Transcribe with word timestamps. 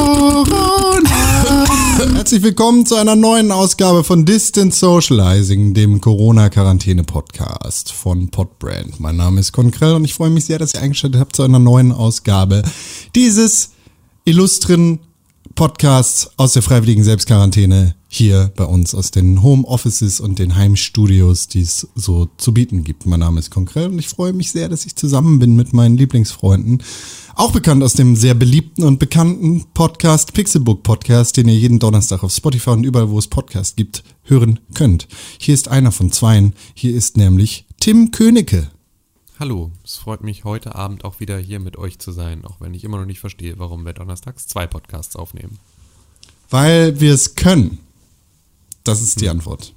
Herzlich 2.14 2.42
willkommen 2.42 2.86
zu 2.86 2.96
einer 2.96 3.16
neuen 3.16 3.52
Ausgabe 3.52 4.02
von 4.02 4.24
Distant 4.24 4.74
Socializing, 4.74 5.74
dem 5.74 6.00
Corona-Quarantäne-Podcast 6.00 7.92
von 7.92 8.30
Podbrand. 8.30 8.98
Mein 8.98 9.16
Name 9.16 9.40
ist 9.40 9.52
Konkrell 9.52 9.94
und 9.94 10.04
ich 10.04 10.14
freue 10.14 10.30
mich 10.30 10.46
sehr, 10.46 10.58
dass 10.58 10.74
ihr 10.74 10.80
eingeschaltet 10.80 11.20
habt 11.20 11.36
zu 11.36 11.42
einer 11.42 11.58
neuen 11.58 11.92
Ausgabe 11.92 12.62
dieses 13.14 13.72
illustren 14.24 15.00
Podcasts 15.54 16.30
aus 16.36 16.54
der 16.54 16.62
freiwilligen 16.62 17.04
Selbstquarantäne 17.04 17.94
hier 18.08 18.50
bei 18.56 18.64
uns 18.64 18.94
aus 18.94 19.10
den 19.10 19.42
Home 19.42 19.64
Offices 19.64 20.18
und 20.18 20.38
den 20.38 20.56
Heimstudios, 20.56 21.48
die 21.48 21.60
es 21.60 21.86
so 21.94 22.28
zu 22.38 22.52
bieten 22.52 22.82
gibt. 22.82 23.06
Mein 23.06 23.20
Name 23.20 23.38
ist 23.38 23.50
Konkrell 23.50 23.88
und 23.88 23.98
ich 23.98 24.08
freue 24.08 24.32
mich 24.32 24.50
sehr, 24.50 24.68
dass 24.68 24.86
ich 24.86 24.96
zusammen 24.96 25.38
bin 25.38 25.56
mit 25.56 25.72
meinen 25.72 25.96
Lieblingsfreunden. 25.96 26.82
Auch 27.34 27.52
bekannt 27.52 27.82
aus 27.82 27.92
dem 27.92 28.16
sehr 28.16 28.34
beliebten 28.34 28.84
und 28.84 28.98
bekannten 28.98 29.64
Podcast 29.74 30.32
Pixelbook 30.32 30.82
Podcast, 30.82 31.36
den 31.36 31.48
ihr 31.48 31.58
jeden 31.58 31.78
Donnerstag 31.78 32.24
auf 32.24 32.32
Spotify 32.32 32.70
und 32.70 32.84
überall, 32.84 33.10
wo 33.10 33.18
es 33.18 33.28
Podcasts 33.28 33.76
gibt, 33.76 34.02
hören 34.24 34.60
könnt. 34.74 35.08
Hier 35.38 35.54
ist 35.54 35.68
einer 35.68 35.92
von 35.92 36.10
zweien. 36.10 36.54
Hier 36.74 36.94
ist 36.94 37.16
nämlich 37.16 37.66
Tim 37.80 38.10
Königke. 38.10 38.70
Hallo, 39.40 39.70
es 39.82 39.96
freut 39.96 40.22
mich 40.22 40.44
heute 40.44 40.74
Abend 40.74 41.02
auch 41.02 41.18
wieder 41.18 41.38
hier 41.38 41.60
mit 41.60 41.78
euch 41.78 41.98
zu 41.98 42.12
sein, 42.12 42.44
auch 42.44 42.60
wenn 42.60 42.74
ich 42.74 42.84
immer 42.84 42.98
noch 42.98 43.06
nicht 43.06 43.20
verstehe, 43.20 43.58
warum 43.58 43.86
wir 43.86 43.94
donnerstags 43.94 44.46
zwei 44.46 44.66
Podcasts 44.66 45.16
aufnehmen. 45.16 45.58
Weil 46.50 47.00
wir 47.00 47.14
es 47.14 47.36
können. 47.36 47.78
Das 48.84 49.00
ist 49.00 49.22
die 49.22 49.30
Hm. 49.30 49.38
Antwort. 49.38 49.72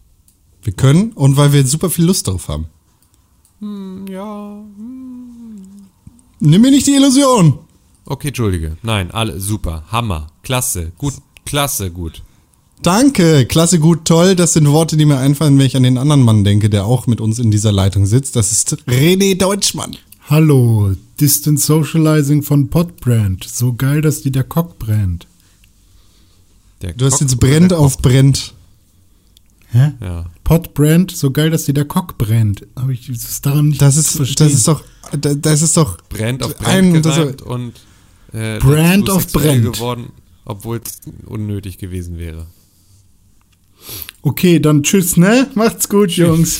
Wir 0.63 0.73
können 0.73 1.13
und 1.13 1.37
weil 1.37 1.53
wir 1.53 1.65
super 1.65 1.89
viel 1.89 2.03
Lust 2.03 2.27
darauf 2.27 2.49
haben. 2.49 2.65
Hm, 3.59 4.05
ja. 4.07 4.61
Nimm 6.41 6.61
mir 6.61 6.71
nicht 6.71 6.85
die 6.87 6.95
Illusion. 6.95 7.59
Okay, 8.03 8.27
entschuldige. 8.27 8.75
Nein, 8.81 9.11
alle 9.11 9.39
super, 9.39 9.85
Hammer, 9.89 10.27
klasse, 10.41 10.91
gut, 10.97 11.13
klasse, 11.45 11.89
gut. 11.89 12.21
Danke, 12.83 13.45
klasse, 13.45 13.79
gut, 13.79 14.05
toll. 14.05 14.35
Das 14.35 14.53
sind 14.53 14.67
Worte, 14.69 14.97
die 14.97 15.05
mir 15.05 15.17
einfallen, 15.17 15.57
wenn 15.57 15.65
ich 15.65 15.75
an 15.77 15.83
den 15.83 15.97
anderen 15.97 16.21
Mann 16.21 16.43
denke, 16.43 16.69
der 16.69 16.85
auch 16.85 17.07
mit 17.07 17.21
uns 17.21 17.39
in 17.39 17.49
dieser 17.49 17.71
Leitung 17.71 18.05
sitzt. 18.05 18.35
Das 18.35 18.51
ist 18.51 18.77
René 18.87 19.37
Deutschmann. 19.37 19.95
Hallo, 20.29 20.91
Distant 21.19 21.59
Socializing 21.61 22.43
von 22.43 22.69
Podbrand. 22.69 23.43
So 23.45 23.73
geil, 23.73 24.01
dass 24.01 24.21
dir 24.21 24.31
der 24.31 24.43
Cock 24.43 24.79
brennt. 24.79 25.27
Der 26.81 26.93
Du 26.93 27.05
hast 27.05 27.13
Cock 27.13 27.21
jetzt 27.21 27.35
oder 27.37 27.47
brennt 27.47 27.71
der 27.71 27.79
auf 27.79 27.93
Cock? 27.95 28.01
brennt. 28.03 28.53
Hä? 29.71 29.93
Ja. 30.01 30.25
Podbrand, 30.43 31.11
so 31.11 31.31
geil, 31.31 31.49
dass 31.49 31.65
dir 31.65 31.73
der 31.73 31.85
Cock 31.85 32.17
brennt. 32.17 32.67
Aber 32.75 32.91
ich 32.91 33.07
das 33.07 33.23
ist 33.23 33.45
daran 33.45 33.69
nicht 33.69 33.81
Das 33.81 33.95
zu 33.95 34.01
ist, 34.01 34.09
verstehen. 34.15 34.47
das 34.47 34.53
ist 34.57 34.67
doch, 34.67 34.83
das 35.13 35.61
ist 35.61 35.77
doch 35.77 35.97
Brennt 36.09 36.43
auf 36.43 36.59
ein, 36.65 36.91
Brennt 36.91 37.05
das, 37.05 37.15
gereimt 37.15 37.41
und 37.41 37.73
äh, 38.33 38.59
Brand 38.59 39.07
sexuell 39.09 39.61
Brent. 39.61 39.73
geworden, 39.75 40.11
obwohl 40.45 40.81
es 40.83 40.99
unnötig 41.25 41.77
gewesen 41.77 42.17
wäre. 42.17 42.45
Okay, 44.21 44.59
dann 44.59 44.83
tschüss, 44.83 45.17
ne? 45.17 45.47
Macht's 45.55 45.89
gut, 45.89 46.11
Jungs. 46.17 46.59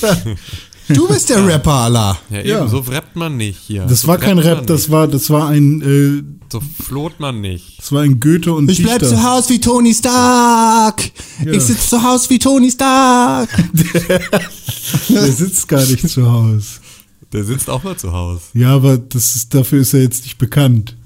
du 0.88 1.08
bist 1.08 1.30
der 1.30 1.46
Rapper, 1.46 1.72
Allah. 1.72 2.18
Ja, 2.30 2.38
eben, 2.40 2.48
Ja. 2.48 2.68
so 2.68 2.78
rappt 2.80 3.16
man 3.16 3.36
nicht 3.36 3.58
hier. 3.66 3.86
Das 3.86 4.02
so 4.02 4.08
war 4.08 4.18
kein 4.18 4.38
Rap, 4.38 4.66
das 4.66 4.82
nicht. 4.82 4.90
war, 4.90 5.08
das 5.08 5.30
war 5.30 5.48
ein, 5.48 5.80
äh, 5.82 6.22
So 6.52 6.60
floht 6.84 7.18
man 7.20 7.40
nicht. 7.40 7.78
das 7.78 7.90
war 7.92 8.02
ein 8.02 8.20
Goethe 8.20 8.52
und 8.52 8.70
Ich 8.70 8.82
bleib 8.82 9.02
zu 9.04 9.22
Hause 9.22 9.48
wie 9.50 9.60
Tony 9.60 9.94
Stark. 9.94 11.10
Ja. 11.44 11.52
Ich 11.52 11.62
sitz 11.62 11.88
zu 11.88 12.02
Hause 12.02 12.28
wie 12.30 12.38
Tony 12.38 12.70
Stark. 12.70 13.48
Der 15.08 15.32
sitzt 15.32 15.66
gar 15.68 15.84
nicht 15.84 16.08
zu 16.08 16.30
Hause. 16.30 16.66
Der 17.32 17.44
sitzt 17.44 17.68
auch 17.68 17.82
mal 17.82 17.96
zu 17.96 18.12
Hause. 18.12 18.42
Ja, 18.52 18.74
aber 18.74 18.96
das 18.98 19.34
ist, 19.34 19.54
dafür 19.54 19.80
ist 19.80 19.92
er 19.94 20.02
jetzt 20.02 20.22
nicht 20.24 20.38
bekannt. 20.38 20.96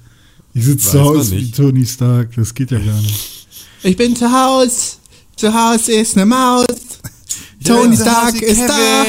Ich 0.55 0.65
sitze 0.65 0.91
zu 0.91 1.01
Hause 1.01 1.37
wie. 1.37 1.51
Tony 1.51 1.87
Stark. 1.87 2.31
Das 2.37 2.53
geht 2.53 2.71
ja 2.71 2.79
gar 2.79 3.01
nicht. 3.01 3.47
Ich 3.85 3.97
bin 3.97 4.15
zu 4.17 4.31
Hause. 4.31 4.97
Zu 5.39 5.55
Hause 5.55 5.93
ist 5.93 6.17
eine 6.17 6.27
Maus. 6.27 6.67
Tony 7.65 7.97
Stark 7.97 8.43
ist 8.43 8.61
da. 8.61 9.05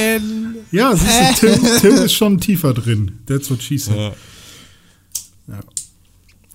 Ja, 0.71 0.95
siehst 0.95 1.41
du, 1.41 1.47
Tim, 1.47 1.67
Tim 1.81 1.95
ist 2.05 2.13
schon 2.13 2.39
tiefer 2.39 2.73
drin. 2.75 3.19
That's 3.25 3.49
what 3.49 3.63
she 3.63 3.79
said. 3.79 4.13
Ja. 5.47 5.59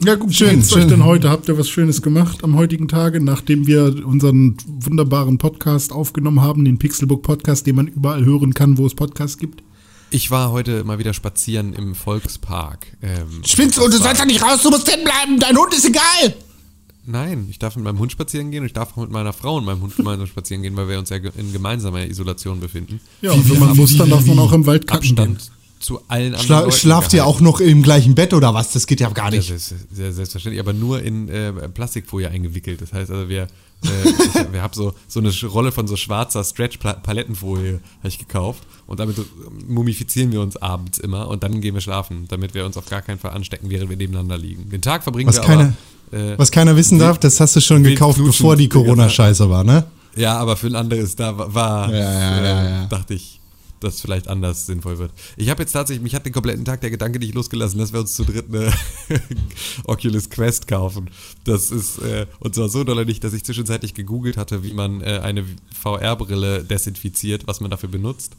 Ja, 0.05 0.15
gut, 0.15 0.33
Schön. 0.33 0.61
Geht's 0.61 0.73
euch 0.73 0.87
denn 0.87 1.05
heute? 1.05 1.29
Habt 1.29 1.49
ihr 1.49 1.59
was 1.59 1.69
Schönes 1.69 2.03
gemacht 2.03 2.45
am 2.45 2.57
heutigen 2.57 2.87
Tage, 2.87 3.21
nachdem 3.21 3.67
wir 3.67 4.07
unseren 4.07 4.57
wunderbaren 4.67 5.39
Podcast 5.39 5.93
aufgenommen 5.93 6.41
haben, 6.41 6.65
den 6.65 6.79
Pixelbook 6.79 7.23
Podcast, 7.23 7.67
den 7.67 7.75
man 7.75 7.89
überall 7.89 8.25
hören 8.25 8.55
kann, 8.55 8.79
wo 8.79 8.87
es 8.87 8.95
Podcasts 8.95 9.39
gibt? 9.39 9.63
Ich 10.11 10.31
war 10.31 10.53
heute 10.53 10.85
mal 10.85 11.01
wieder 11.01 11.15
spazieren 11.15 11.73
im 11.73 11.97
Volkspark. 11.97 12.87
Ähm, 13.03 13.43
Spinnst 13.45 13.79
du 13.79 13.85
und 13.85 13.93
du 13.93 13.99
sollst 13.99 14.21
da 14.21 14.25
nicht 14.25 14.43
raus, 14.43 14.63
du 14.63 14.71
musst 14.71 14.87
drin 14.87 15.03
bleiben. 15.03 15.41
Dein 15.41 15.57
Hund 15.57 15.75
ist 15.75 15.85
egal. 15.87 16.35
Nein, 17.07 17.47
ich 17.51 17.59
darf 17.59 17.77
mit 17.77 17.85
meinem 17.85 17.99
Hund 17.99 18.13
spazieren 18.13 18.51
gehen 18.51 18.61
und 18.61 18.67
ich 18.67 18.73
darf 18.73 18.93
auch 18.93 19.03
mit 19.03 19.11
meiner 19.11 19.33
Frau 19.33 19.57
und 19.57 19.65
meinem 19.65 19.83
Hund 19.83 19.97
gemeinsam 19.97 20.27
spazieren 20.27 20.63
gehen, 20.63 20.75
weil 20.77 20.89
wir 20.89 20.99
uns 20.99 21.11
ja 21.11 21.17
in 21.17 21.53
gemeinsamer 21.53 22.07
Isolation 22.07 22.61
befinden. 22.61 23.01
Ja, 23.21 23.33
und 23.33 23.49
wenn 23.51 23.59
man 23.59 23.77
muss, 23.77 23.97
dann 23.97 24.11
darf 24.11 24.25
man 24.27 24.39
auch 24.39 24.53
im 24.53 24.65
Wald 24.67 24.87
kacken 24.87 25.15
gehen. 25.15 25.19
Abstand 25.19 25.51
zu 25.85 26.01
allen 26.09 26.29
anderen 26.35 26.47
Schla 26.47 26.61
Leuten 26.61 26.73
schlaft 26.73 27.13
ihr 27.13 27.27
auch 27.27 27.39
gehalten. 27.39 27.45
noch 27.45 27.61
im 27.61 27.83
gleichen 27.83 28.15
Bett 28.15 28.33
oder 28.33 28.55
was? 28.55 28.73
Das 28.73 28.87
geht 28.87 29.01
ja 29.01 29.11
gar 29.11 29.27
Ja, 29.27 29.39
nicht. 29.39 29.51
das 29.51 29.71
ist 29.73 29.95
sehr, 29.95 30.13
selbstverständlich, 30.13 30.61
aber 30.61 30.73
nur 30.73 31.03
in 31.03 31.29
äh, 31.29 31.53
Plastikfolie 31.69 32.31
eingewickelt. 32.31 32.81
Das 32.81 32.93
heißt 32.95 33.11
also, 33.11 33.29
wir, 33.29 33.43
äh, 33.43 33.47
ich, 34.09 34.53
wir 34.53 34.63
haben 34.63 34.73
so, 34.73 34.95
so 35.09 35.21
eine 35.21 35.31
Rolle 35.45 35.73
von 35.73 35.87
so 35.87 35.97
schwarzer 35.97 36.43
Stretch-Palettenfolie 36.43 37.81
habe 37.99 38.09
ich 38.09 38.19
gekauft 38.19 38.63
und 38.87 38.99
damit 38.99 39.17
mumifizieren 39.69 40.33
wir 40.33 40.41
uns 40.41 40.57
abends 40.57 40.99
immer 40.99 41.29
und 41.29 41.43
dann 41.43 41.61
gehen 41.61 41.75
wir 41.75 41.83
schlafen, 41.83 42.27
damit 42.29 42.55
wir 42.55 42.65
uns 42.65 42.79
auf 42.79 42.87
gar 42.87 43.03
keinen 43.03 43.19
Fall 43.19 43.33
anstecken, 43.33 43.69
während 43.69 43.91
wir 43.91 43.99
nebeneinander 43.99 44.39
liegen. 44.39 44.71
Den 44.71 44.81
Tag 44.81 45.03
verbringen 45.03 45.29
Was 45.29 45.37
wir 45.37 45.43
keiner, 45.43 45.65
aber... 45.65 45.73
Äh, 46.15 46.39
was 46.39 46.51
keiner 46.51 46.77
wissen 46.77 46.99
darf, 46.99 47.19
das 47.19 47.41
hast 47.41 47.57
du 47.57 47.61
schon 47.61 47.83
gekauft, 47.83 48.17
knutschen. 48.19 48.33
bevor 48.33 48.57
die 48.57 48.69
Corona-Scheiße 48.69 49.49
war, 49.51 49.65
ne? 49.65 49.85
Ja, 50.17 50.37
aber 50.39 50.57
für 50.57 50.69
ein 50.69 50.77
anderes, 50.77 51.17
da 51.17 51.37
wa- 51.37 51.49
war, 51.53 51.91
Ja, 51.93 51.99
ja, 51.99 52.39
äh, 52.39 52.45
ja, 52.45 52.69
ja. 52.83 52.87
dachte 52.87 53.15
ich, 53.15 53.41
dass 53.81 54.01
vielleicht 54.01 54.29
anders 54.29 54.65
sinnvoll 54.67 54.99
wird. 54.99 55.11
Ich 55.37 55.51
habe 55.51 55.63
jetzt 55.63 55.73
tatsächlich, 55.73 56.03
mich 56.03 56.15
hat 56.15 56.25
den 56.25 56.33
kompletten 56.33 56.65
Tag 56.65 56.81
der 56.81 56.91
Gedanke 56.91 57.19
nicht 57.19 57.35
losgelassen, 57.35 57.79
dass 57.81 57.93
wir 57.93 58.01
uns 58.01 58.15
zu 58.15 58.25
dritt 58.25 58.47
eine 58.49 58.73
Oculus 59.85 60.31
Quest 60.31 60.69
kaufen. 60.69 61.11
Das 61.45 61.71
ist, 61.71 61.99
äh, 61.99 62.27
und 62.41 62.55
zwar 62.55 62.69
so 62.69 62.85
doll 62.85 63.05
nicht, 63.05 63.23
dass 63.25 63.33
ich 63.33 63.45
zwischenzeitlich 63.45 63.95
gegoogelt 63.95 64.37
hatte, 64.37 64.63
wie 64.63 64.73
man 64.73 65.01
äh, 65.01 65.21
eine 65.23 65.45
VR-Brille 65.83 66.65
desinfiziert, 66.65 67.47
was 67.47 67.61
man 67.61 67.71
dafür 67.71 67.89
benutzt. 67.89 68.37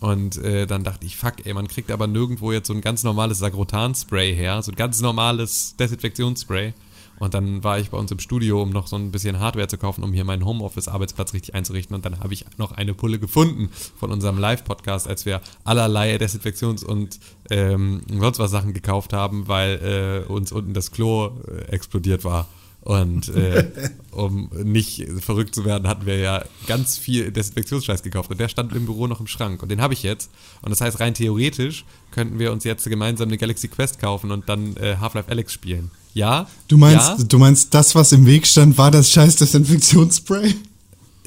Und 0.00 0.36
äh, 0.38 0.66
dann 0.66 0.84
dachte 0.84 1.06
ich, 1.06 1.16
fuck, 1.16 1.34
ey, 1.44 1.54
man 1.54 1.68
kriegt 1.68 1.90
aber 1.90 2.06
nirgendwo 2.06 2.52
jetzt 2.52 2.66
so 2.68 2.74
ein 2.74 2.80
ganz 2.80 3.02
normales 3.04 3.38
Sagrotan-Spray 3.38 4.34
her, 4.34 4.60
so 4.62 4.70
ein 4.72 4.76
ganz 4.76 5.00
normales 5.00 5.74
Desinfektionsspray. 5.78 6.74
Und 7.18 7.34
dann 7.34 7.62
war 7.62 7.78
ich 7.78 7.90
bei 7.90 7.98
uns 7.98 8.10
im 8.10 8.18
Studio, 8.18 8.62
um 8.62 8.70
noch 8.70 8.86
so 8.86 8.96
ein 8.96 9.10
bisschen 9.10 9.38
Hardware 9.38 9.68
zu 9.68 9.78
kaufen, 9.78 10.02
um 10.02 10.12
hier 10.12 10.24
meinen 10.24 10.44
Homeoffice-Arbeitsplatz 10.44 11.32
richtig 11.32 11.54
einzurichten. 11.54 11.94
Und 11.94 12.04
dann 12.04 12.20
habe 12.20 12.34
ich 12.34 12.44
noch 12.56 12.72
eine 12.72 12.94
Pulle 12.94 13.18
gefunden 13.18 13.70
von 13.96 14.10
unserem 14.10 14.38
Live-Podcast, 14.38 15.08
als 15.08 15.26
wir 15.26 15.40
allerlei 15.64 16.16
Desinfektions- 16.16 16.84
und 16.84 17.18
ähm, 17.50 18.02
sonst 18.08 18.38
was 18.38 18.50
Sachen 18.50 18.72
gekauft 18.72 19.12
haben, 19.12 19.48
weil 19.48 20.24
äh, 20.28 20.30
uns 20.30 20.52
unten 20.52 20.74
das 20.74 20.90
Klo 20.90 21.30
äh, 21.46 21.72
explodiert 21.72 22.24
war. 22.24 22.48
Und 22.84 23.30
äh, 23.30 23.70
um 24.10 24.50
nicht 24.62 25.08
verrückt 25.20 25.54
zu 25.54 25.64
werden, 25.64 25.88
hatten 25.88 26.04
wir 26.04 26.18
ja 26.18 26.44
ganz 26.66 26.98
viel 26.98 27.32
Desinfektionsscheiß 27.32 28.02
gekauft. 28.02 28.30
Und 28.30 28.38
der 28.38 28.48
stand 28.48 28.74
im 28.74 28.84
Büro 28.84 29.06
noch 29.06 29.20
im 29.20 29.26
Schrank. 29.26 29.62
Und 29.62 29.70
den 29.70 29.80
habe 29.80 29.94
ich 29.94 30.02
jetzt. 30.02 30.30
Und 30.60 30.70
das 30.70 30.82
heißt, 30.82 31.00
rein 31.00 31.14
theoretisch 31.14 31.86
könnten 32.10 32.38
wir 32.38 32.52
uns 32.52 32.64
jetzt 32.64 32.84
gemeinsam 32.84 33.28
eine 33.28 33.38
Galaxy 33.38 33.68
Quest 33.68 34.00
kaufen 34.00 34.30
und 34.30 34.48
dann 34.48 34.76
äh, 34.76 34.96
Half-Life 35.00 35.30
Alex 35.30 35.52
spielen. 35.52 35.90
Ja? 36.14 36.46
Du 36.68 36.78
meinst, 36.78 37.18
Ja? 37.18 37.24
du 37.24 37.38
meinst, 37.38 37.74
das, 37.74 37.94
was 37.94 38.12
im 38.12 38.24
Weg 38.24 38.46
stand, 38.46 38.78
war 38.78 38.90
das 38.90 39.10
scheiß 39.10 39.36
Desinfektionsspray? 39.36 40.54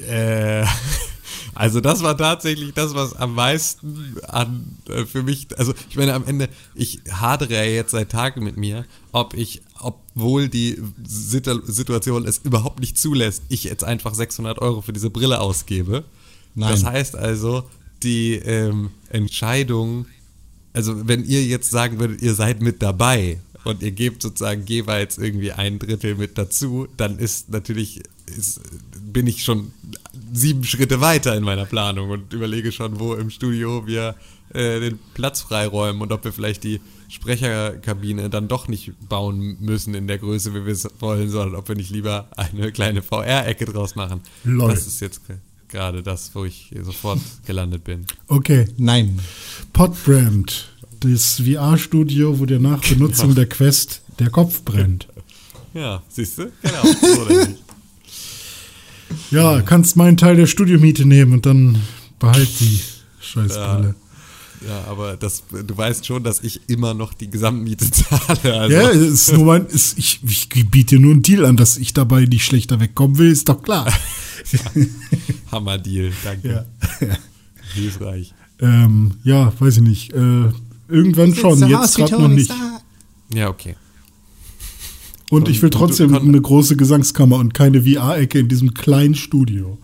Äh, 0.08 0.64
also 1.54 1.80
das 1.80 2.02
war 2.02 2.16
tatsächlich 2.16 2.72
das, 2.72 2.94
was 2.94 3.14
am 3.14 3.34
meisten 3.34 4.16
an 4.26 4.78
äh, 4.88 5.04
für 5.04 5.22
mich, 5.22 5.46
also 5.58 5.74
ich 5.90 5.96
meine 5.96 6.14
am 6.14 6.24
Ende, 6.24 6.48
ich 6.74 7.00
hadere 7.10 7.54
ja 7.54 7.64
jetzt 7.64 7.90
seit 7.90 8.10
Tagen 8.10 8.42
mit 8.42 8.56
mir, 8.56 8.86
ob 9.12 9.34
ich, 9.34 9.60
obwohl 9.78 10.48
die 10.48 10.80
Situ 11.06 11.60
Situation 11.66 12.26
es 12.26 12.38
überhaupt 12.38 12.80
nicht 12.80 12.96
zulässt, 12.98 13.42
ich 13.50 13.64
jetzt 13.64 13.84
einfach 13.84 14.14
600 14.14 14.58
Euro 14.60 14.80
für 14.80 14.94
diese 14.94 15.10
Brille 15.10 15.40
ausgebe. 15.40 16.04
Nein. 16.54 16.70
Das 16.70 16.84
heißt 16.84 17.14
also, 17.14 17.64
die 18.02 18.34
ähm, 18.36 18.90
Entscheidung, 19.10 20.06
also 20.72 21.06
wenn 21.06 21.24
ihr 21.24 21.44
jetzt 21.44 21.70
sagen 21.70 21.98
würdet, 21.98 22.22
ihr 22.22 22.34
seid 22.34 22.62
mit 22.62 22.82
dabei 22.82 23.38
und 23.68 23.82
ihr 23.82 23.92
gebt 23.92 24.22
sozusagen 24.22 24.64
jeweils 24.66 25.18
irgendwie 25.18 25.52
ein 25.52 25.78
Drittel 25.78 26.14
mit 26.14 26.38
dazu, 26.38 26.88
dann 26.96 27.18
ist 27.18 27.50
natürlich, 27.50 28.02
ist, 28.26 28.60
bin 29.00 29.26
ich 29.26 29.44
schon 29.44 29.72
sieben 30.32 30.64
Schritte 30.64 31.00
weiter 31.00 31.36
in 31.36 31.44
meiner 31.44 31.66
Planung 31.66 32.10
und 32.10 32.32
überlege 32.32 32.72
schon, 32.72 32.98
wo 32.98 33.14
im 33.14 33.30
Studio 33.30 33.86
wir 33.86 34.14
äh, 34.54 34.80
den 34.80 34.98
Platz 35.14 35.42
freiräumen 35.42 36.00
und 36.00 36.12
ob 36.12 36.24
wir 36.24 36.32
vielleicht 36.32 36.64
die 36.64 36.80
Sprecherkabine 37.08 38.30
dann 38.30 38.48
doch 38.48 38.68
nicht 38.68 38.92
bauen 39.08 39.56
müssen 39.60 39.94
in 39.94 40.06
der 40.06 40.18
Größe, 40.18 40.54
wie 40.54 40.64
wir 40.64 40.72
es 40.72 40.88
wollen, 41.00 41.28
sondern 41.30 41.54
ob 41.54 41.68
wir 41.68 41.76
nicht 41.76 41.90
lieber 41.90 42.28
eine 42.36 42.72
kleine 42.72 43.02
VR-Ecke 43.02 43.66
draus 43.66 43.94
machen. 43.94 44.20
Lol. 44.44 44.70
Das 44.70 44.86
ist 44.86 45.00
jetzt 45.00 45.22
gerade 45.68 46.02
das, 46.02 46.34
wo 46.34 46.44
ich 46.44 46.74
sofort 46.82 47.20
gelandet 47.46 47.84
bin. 47.84 48.06
Okay, 48.26 48.66
Nein. 48.76 49.20
Podbrand, 49.72 50.70
das 51.00 51.40
VR-Studio, 51.40 52.38
wo 52.38 52.46
dir 52.46 52.58
nach 52.60 52.80
Benutzung 52.86 53.34
der 53.34 53.46
Quest 53.48 54.02
der 54.18 54.30
Kopf 54.30 54.62
brennt. 54.64 55.08
Ja, 55.74 56.02
siehst 56.08 56.38
du? 56.38 56.50
Genau. 56.62 56.82
So? 56.84 57.46
Ja, 59.30 59.62
kannst 59.62 59.96
meinen 59.96 60.16
Teil 60.16 60.36
der 60.36 60.46
Studiomiete 60.46 61.04
nehmen 61.04 61.32
und 61.32 61.46
dann 61.46 61.78
behalt 62.18 62.48
die 62.60 62.80
Scheißbrille. 63.20 63.94
Ja, 64.66 64.84
aber 64.90 65.16
das, 65.16 65.44
du 65.66 65.76
weißt 65.76 66.04
schon, 66.04 66.24
dass 66.24 66.42
ich 66.42 66.62
immer 66.68 66.92
noch 66.92 67.14
die 67.14 67.30
Gesamtmiete 67.30 67.88
zahle. 67.92 68.58
Also, 68.58 68.76
Ja, 68.76 68.88
ist 68.88 69.32
nur 69.32 69.44
mein, 69.44 69.66
ist, 69.66 69.96
ich, 69.98 70.20
ich 70.26 70.48
biete 70.70 70.96
dir 70.96 71.00
nur 71.00 71.12
einen 71.12 71.22
Deal 71.22 71.44
an, 71.44 71.56
dass 71.56 71.76
ich 71.76 71.94
dabei 71.94 72.24
nicht 72.24 72.44
schlechter 72.44 72.80
wegkommen 72.80 73.18
will, 73.18 73.30
ist 73.30 73.48
doch 73.48 73.62
klar. 73.62 73.92
Hammer-Deal, 75.52 76.12
danke. 76.24 76.66
ja. 77.00 77.16
Hilfreich. 77.74 78.34
Ähm, 78.60 79.12
ja, 79.22 79.52
weiß 79.60 79.76
ich 79.76 79.82
nicht. 79.82 80.12
Äh, 80.12 80.50
irgendwann 80.88 81.34
schon, 81.34 81.66
jetzt 81.68 81.96
gerade 81.96 82.20
noch 82.20 82.28
nicht. 82.28 82.52
Ja, 83.32 83.48
okay. 83.48 83.76
Und 85.30 85.48
ich 85.48 85.60
will 85.60 85.70
trotzdem 85.70 86.14
eine 86.14 86.40
große 86.40 86.76
Gesangskammer 86.76 87.36
und 87.36 87.52
keine 87.52 87.82
VR-Ecke 87.82 88.38
in 88.38 88.48
diesem 88.48 88.72
kleinen 88.72 89.14
Studio. 89.14 89.78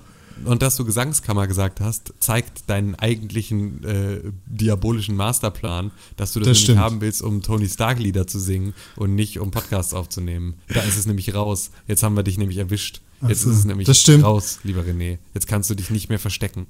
Und 0.45 0.63
dass 0.63 0.77
du 0.77 0.85
Gesangskammer 0.85 1.47
gesagt 1.47 1.81
hast, 1.81 2.13
zeigt 2.21 2.69
deinen 2.69 2.95
eigentlichen 2.97 3.83
äh, 3.85 4.21
diabolischen 4.47 5.17
Masterplan, 5.17 5.91
dass 6.17 6.33
du 6.33 6.41
das, 6.41 6.49
Das 6.49 6.57
nämlich 6.57 6.63
stimmt. 6.65 6.79
haben 6.79 7.01
willst, 7.01 7.23
um 7.23 7.43
Tony 7.43 7.69
Stark 7.69 7.99
Lieder 7.99 8.27
zu 8.27 8.39
singen 8.39 8.75
und 8.97 9.15
nicht 9.15 9.39
um 9.39 9.51
Podcasts 9.51 9.95
aufzunehmen. 9.95 10.55
Da 10.69 10.81
ist 10.83 10.99
es 10.99 11.07
nämlich 11.07 11.35
raus. 11.35 11.71
Jetzt 11.87 12.03
haben 12.03 12.17
wir 12.17 12.23
dich 12.23 12.37
nämlich 12.37 12.59
erwischt. 12.59 13.01
Jetzt 13.27 13.43
so. 13.43 13.51
ist 13.51 13.59
es 13.59 13.65
nämlich 13.65 13.89
raus, 14.23 14.59
lieber 14.65 14.83
René. 14.83 15.19
Jetzt 15.33 15.47
kannst 15.47 15.71
du 15.71 15.75
dich 15.75 15.89
nicht 15.91 16.09
mehr 16.11 16.19
verstecken. 16.19 16.67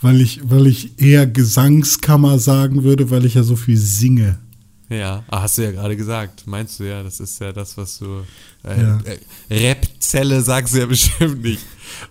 Weil 0.00 0.20
ich, 0.20 0.40
weil 0.48 0.66
ich 0.68 1.00
eher 1.00 1.26
Gesangskammer 1.26 2.38
sagen 2.38 2.84
würde, 2.84 3.10
weil 3.10 3.24
ich 3.24 3.34
ja 3.34 3.42
so 3.42 3.56
viel 3.56 3.76
singe. 3.76 4.38
Ja, 4.90 5.22
ah, 5.28 5.42
hast 5.42 5.58
du 5.58 5.62
ja 5.62 5.70
gerade 5.72 5.96
gesagt. 5.96 6.46
Meinst 6.46 6.80
du 6.80 6.84
ja, 6.84 7.02
das 7.02 7.20
ist 7.20 7.40
ja 7.40 7.52
das, 7.52 7.76
was 7.76 7.98
du. 7.98 8.22
Äh, 8.64 8.80
Ja. 8.80 8.98
äh, 9.50 9.68
Rap-Zelle 9.68 10.40
sagst 10.40 10.74
du 10.74 10.78
ja 10.78 10.86
bestimmt 10.94 11.42
nicht. 11.42 11.60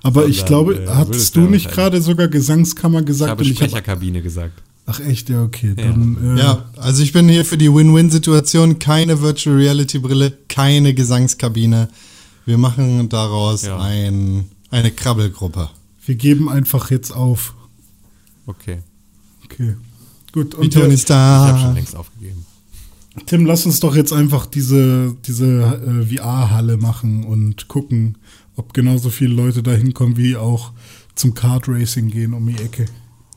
Aber 0.04 0.28
ich 0.28 0.38
Sondern, 0.42 0.48
glaube, 0.48 0.84
äh, 0.84 0.88
hattest 0.90 1.36
ja 1.36 1.42
du 1.42 1.48
nicht 1.50 1.66
wahrscheinlich- 1.66 1.76
gerade 1.76 2.02
sogar 2.02 2.28
Gesangskammer 2.28 3.00
Ich 3.00 3.06
gesagt? 3.08 3.32
habe 3.32 3.44
und 3.44 3.50
ich 3.50 3.60
hab, 3.62 3.70
Sprecherkabine 3.70 4.22
gesagt. 4.22 4.62
ach 4.86 5.00
echt, 5.00 5.30
ja, 5.30 5.42
okay. 5.44 5.74
Dann, 5.76 6.38
äh, 6.38 6.40
Ja, 6.42 6.66
also 6.76 7.02
ich 7.02 7.14
bin 7.14 7.28
hier 7.30 7.46
für 7.46 7.58
die 7.58 7.74
Win-Win-Situation. 7.74 8.78
Keine 8.80 9.22
Virtual 9.22 9.56
Reality 9.56 9.98
Brille, 10.00 10.34
keine 10.50 10.94
Gesangskabine. 10.94 11.90
Wir 12.46 12.58
machen 12.60 13.10
daraus 13.10 13.64
Ja. 13.66 13.80
ein, 13.80 14.46
eine 14.70 14.92
Krabbelgruppe. 14.92 15.70
Wir 16.06 16.16
geben 16.16 16.48
einfach 16.48 16.92
jetzt 16.92 17.12
auf. 17.12 17.56
Okay. 18.48 18.80
Okay. 19.46 19.76
Gut, 20.32 20.56
und 20.56 20.74
Tony 20.74 20.88
der, 20.88 20.96
Ich 20.96 21.10
habe 21.10 21.60
schon 21.60 21.76
längst 21.76 21.96
aufgegeben. 21.96 22.46
Tim, 23.26 23.46
lass 23.46 23.66
uns 23.66 23.80
doch 23.80 23.96
jetzt 23.96 24.14
einfach 24.14 24.46
diese, 24.46 25.16
diese 25.26 25.46
äh, 25.46 26.16
VR-Halle 26.16 26.78
machen 26.78 27.24
und 27.24 27.68
gucken, 27.68 28.18
ob 28.56 28.74
genauso 28.74 29.10
viele 29.10 29.34
Leute 29.34 29.64
da 29.64 29.72
hinkommen, 29.72 30.18
wie 30.18 30.36
auch 30.36 30.72
zum 31.16 31.34
Kart 31.34 31.68
Racing 31.68 32.10
gehen 32.10 32.34
um 32.34 32.48
die 32.48 32.62
Ecke. 32.62 32.86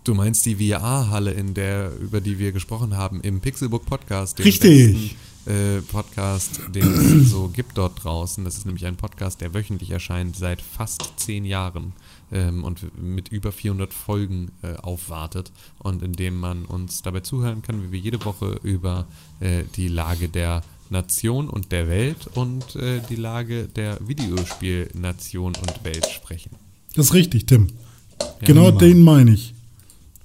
Du 0.05 0.15
meinst 0.15 0.47
die 0.47 0.57
VR-Halle, 0.57 1.33
in 1.33 1.55
der, 1.55 1.93
über 2.01 2.21
die 2.21 2.39
wir 2.39 2.53
gesprochen 2.53 2.97
haben, 2.97 3.21
im 3.21 3.41
Pixelbook 3.41 3.87
Podcast, 3.87 4.39
Richtig. 4.39 5.17
besten 5.47 5.51
äh, 5.51 5.81
Podcast, 5.83 6.61
den 6.75 6.93
es 6.93 7.31
so 7.31 7.49
gibt 7.49 7.77
dort 7.77 8.05
draußen. 8.05 8.45
Das 8.45 8.57
ist 8.57 8.67
nämlich 8.67 8.87
ein 8.87 8.97
Podcast, 8.97 9.41
der 9.41 9.55
wöchentlich 9.55 9.91
erscheint 9.91 10.37
seit 10.37 10.63
fast 10.63 11.13
zehn 11.17 11.45
Jahren 11.45 11.93
ähm, 12.33 12.65
und 12.65 12.81
mit 13.01 13.29
über 13.29 13.53
400 13.53 13.93
Folgen 13.93 14.51
äh, 14.63 14.75
aufwartet 14.77 15.51
und 15.79 16.03
in 16.03 16.13
dem 16.13 16.39
man 16.39 16.65
uns 16.65 17.03
dabei 17.03 17.21
zuhören 17.21 17.63
kann, 17.63 17.83
wie 17.83 17.93
wir 17.93 17.99
jede 17.99 18.25
Woche 18.25 18.59
über 18.63 19.07
äh, 19.41 19.65
die 19.77 19.89
Lage 19.89 20.29
der 20.29 20.63
Nation 20.91 21.49
und 21.49 21.73
der 21.73 21.89
Welt 21.89 22.29
und 22.35 22.77
äh, 22.77 23.01
die 23.09 23.17
Lage 23.17 23.69
der 23.69 23.99
Videospielnation 24.07 25.55
und 25.55 25.85
Welt 25.85 26.07
sprechen. 26.07 26.51
Das 26.95 27.07
ist 27.07 27.15
richtig, 27.15 27.47
Tim. 27.47 27.69
genau 28.41 28.71
den 28.71 29.03
meine 29.03 29.33
ich. 29.33 29.55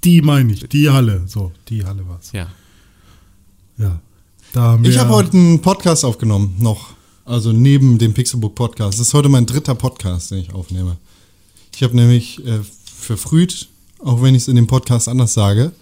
Die 0.03 0.21
meine 0.21 0.53
ich. 0.53 0.67
Die 0.69 0.89
Halle. 0.89 1.23
So, 1.27 1.51
die 1.69 1.85
Halle 1.85 2.07
war's. 2.07 2.31
Ja. 2.31 2.47
Ja. 3.77 3.99
Da 4.53 4.79
Ich 4.83 4.97
habe 4.97 5.09
heute 5.09 5.33
einen 5.33 5.61
Podcast 5.61 6.05
aufgenommen, 6.05 6.55
noch. 6.59 6.95
Also 7.25 7.51
neben 7.51 7.97
dem 7.97 8.13
Pixelbook 8.13 8.55
Podcast. 8.55 8.99
Das 8.99 9.07
ist 9.07 9.13
heute 9.13 9.29
mein 9.29 9.45
dritter 9.45 9.75
Podcast, 9.75 10.31
den 10.31 10.37
ich 10.37 10.53
aufnehme. 10.53 10.97
Ich 11.75 11.83
habe 11.83 11.95
nämlich 11.95 12.45
äh, 12.45 12.61
verfrüht, 12.85 13.67
auch 13.99 14.21
wenn 14.21 14.33
ich 14.33 14.43
es 14.43 14.47
in 14.47 14.55
dem 14.55 14.67
Podcast 14.67 15.09
anders 15.09 15.33
sage, 15.33 15.73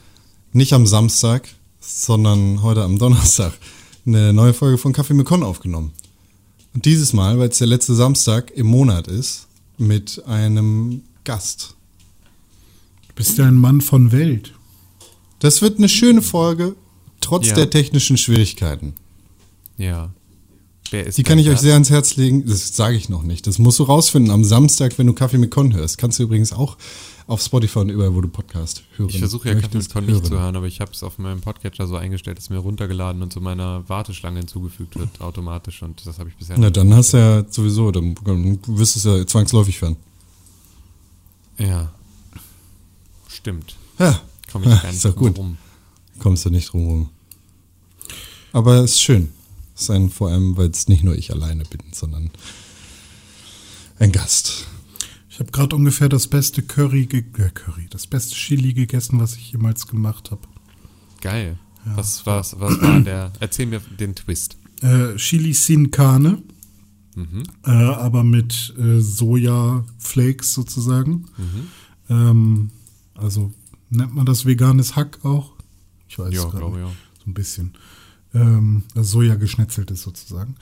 nicht 0.51 0.73
am 0.73 0.87
Samstag, 0.87 1.47
sondern 1.79 2.63
heute 2.63 2.83
am 2.83 2.97
Donnerstag, 2.97 3.53
eine 4.05 4.33
neue 4.33 4.53
Folge 4.53 4.77
von 4.79 4.91
Kaffee 4.91 5.13
mit 5.13 5.27
Con 5.27 5.43
aufgenommen. 5.43 5.91
Und 6.73 6.85
dieses 6.85 7.13
Mal, 7.13 7.37
weil 7.37 7.49
es 7.49 7.59
der 7.59 7.67
letzte 7.67 7.93
Samstag 7.93 8.49
im 8.51 8.65
Monat 8.67 9.07
ist, 9.07 9.47
mit 9.77 10.23
einem 10.25 11.03
Gast. 11.23 11.75
Du 13.09 13.13
bist 13.15 13.37
ja 13.37 13.45
ein 13.45 13.55
Mann 13.55 13.81
von 13.81 14.11
Welt. 14.11 14.53
Das 15.39 15.61
wird 15.61 15.77
eine 15.77 15.89
schöne 15.89 16.23
Folge, 16.23 16.75
trotz 17.21 17.49
Ja. 17.49 17.55
der 17.55 17.69
technischen 17.69 18.17
Schwierigkeiten. 18.17 18.93
Ja. 19.77 20.11
Wer 20.93 21.07
ist 21.07 21.17
Die 21.17 21.23
kann 21.23 21.39
ich 21.39 21.47
euch 21.47 21.53
Gast? 21.53 21.63
sehr 21.63 21.73
ans 21.73 21.89
Herz 21.89 22.15
legen. 22.17 22.45
Das 22.45 22.75
sage 22.75 22.95
ich 22.95 23.09
noch 23.09 23.23
nicht. 23.23 23.47
Das 23.47 23.57
musst 23.57 23.79
du 23.79 23.83
rausfinden 23.83 24.31
am 24.31 24.43
Samstag, 24.43 24.95
wenn 24.99 25.07
du 25.07 25.13
Kaffee 25.13 25.39
mit 25.39 25.49
Con 25.49 25.73
hörst. 25.73 25.97
Kannst 25.97 26.19
du 26.19 26.23
übrigens 26.23 26.53
auch 26.53 26.77
auf 27.25 27.41
Spotify 27.41 27.79
und 27.79 27.89
überall, 27.89 28.13
wo 28.13 28.21
du 28.21 28.27
Podcast 28.27 28.83
hören 28.97 29.09
Ich 29.09 29.17
versuche 29.17 29.49
ja 29.49 29.55
Kaffee 29.55 29.77
mit 29.79 29.91
Con 29.91 30.05
nicht 30.05 30.13
hören. 30.13 30.23
zu 30.25 30.39
hören, 30.39 30.55
aber 30.55 30.67
ich 30.67 30.81
habe 30.81 30.91
es 30.91 31.01
auf 31.01 31.17
meinem 31.17 31.41
Podcatcher 31.41 31.87
so 31.87 31.95
eingestellt, 31.95 32.37
dass 32.37 32.51
mir 32.51 32.59
runtergeladen 32.59 33.23
und 33.23 33.33
zu 33.33 33.41
meiner 33.41 33.87
Warteschlange 33.89 34.37
hinzugefügt 34.39 34.95
wird, 34.99 35.19
automatisch. 35.19 35.81
Und 35.81 36.05
das 36.05 36.19
habe 36.19 36.29
ich 36.29 36.35
bisher 36.35 36.57
Na, 36.59 36.67
nicht. 36.67 36.77
dann 36.77 36.93
hast 36.93 37.13
du 37.13 37.17
ja 37.17 37.43
sowieso, 37.49 37.89
dann 37.91 38.13
dann 38.23 38.59
wirst 38.67 38.95
du 38.95 38.99
es 38.99 39.05
ja 39.19 39.25
zwangsläufig 39.25 39.81
hören. 39.81 39.95
Ja. 41.57 41.91
Stimmt. 43.27 43.75
Ja, 43.97 44.21
Komme 44.51 44.65
ich 44.65 44.71
Ja, 44.71 44.77
gar 44.81 44.91
nicht 44.91 45.03
drum 45.03 45.15
gut. 45.15 45.37
rum. 45.39 45.57
kommst 46.19 46.45
du 46.45 46.49
nicht 46.51 46.71
drum 46.71 46.85
rum. 46.87 47.09
Aber 48.51 48.75
es 48.83 48.91
ist 48.91 49.01
schön. 49.01 49.29
Es 49.75 49.83
ist 49.83 49.89
ein, 49.89 50.09
vor 50.09 50.29
allem, 50.29 50.55
weil 50.57 50.69
es 50.69 50.87
nicht 50.87 51.03
nur 51.03 51.15
ich 51.15 51.31
alleine 51.31 51.63
bin, 51.65 51.79
sondern 51.91 52.29
ein 53.99 54.11
Gast. 54.11 54.67
Ich 55.29 55.39
habe 55.39 55.51
gerade 55.51 55.75
ungefähr 55.75 56.09
das 56.09 56.27
beste 56.27 56.61
Curry, 56.61 57.07
ge 57.07 57.23
äh, 57.37 57.49
Curry, 57.49 57.87
das 57.89 58.05
beste 58.05 58.35
Chili 58.35 58.73
gegessen, 58.73 59.19
was 59.19 59.35
ich 59.35 59.51
jemals 59.51 59.87
gemacht 59.87 60.29
habe. 60.31 60.41
Geil. 61.21 61.57
Was, 61.85 62.25
was, 62.25 62.59
was 62.59 62.81
war 62.81 62.99
der? 63.01 63.33
Erzähl 63.39 63.65
mir 63.65 63.79
den 63.99 64.15
Twist. 64.15 64.57
Äh, 64.81 65.15
Chili 65.17 65.53
sin 65.53 65.91
Carne, 65.91 66.41
Mhm. 67.15 67.43
äh, 67.65 67.69
aber 67.69 68.23
mit 68.23 68.73
äh, 68.77 68.99
Sojaflakes 68.99 70.53
sozusagen. 70.53 71.25
Ähm, 72.09 72.71
also 73.15 73.53
nennt 73.89 74.15
man 74.15 74.25
das 74.25 74.45
veganes 74.45 74.95
Hack 74.95 75.19
auch? 75.23 75.51
Ich 76.07 76.17
weiß 76.17 76.33
Ja, 76.33 76.45
es 76.45 76.49
glaube 76.51 76.77
nicht. 76.77 76.87
ja. 76.87 76.91
So 77.23 77.29
ein 77.29 77.33
bisschen. 77.35 77.73
Ähm, 78.33 78.83
also 78.95 79.19
Soja 79.19 79.35
geschnetzelt 79.35 79.91
ist 79.91 80.01
sozusagen. 80.03 80.55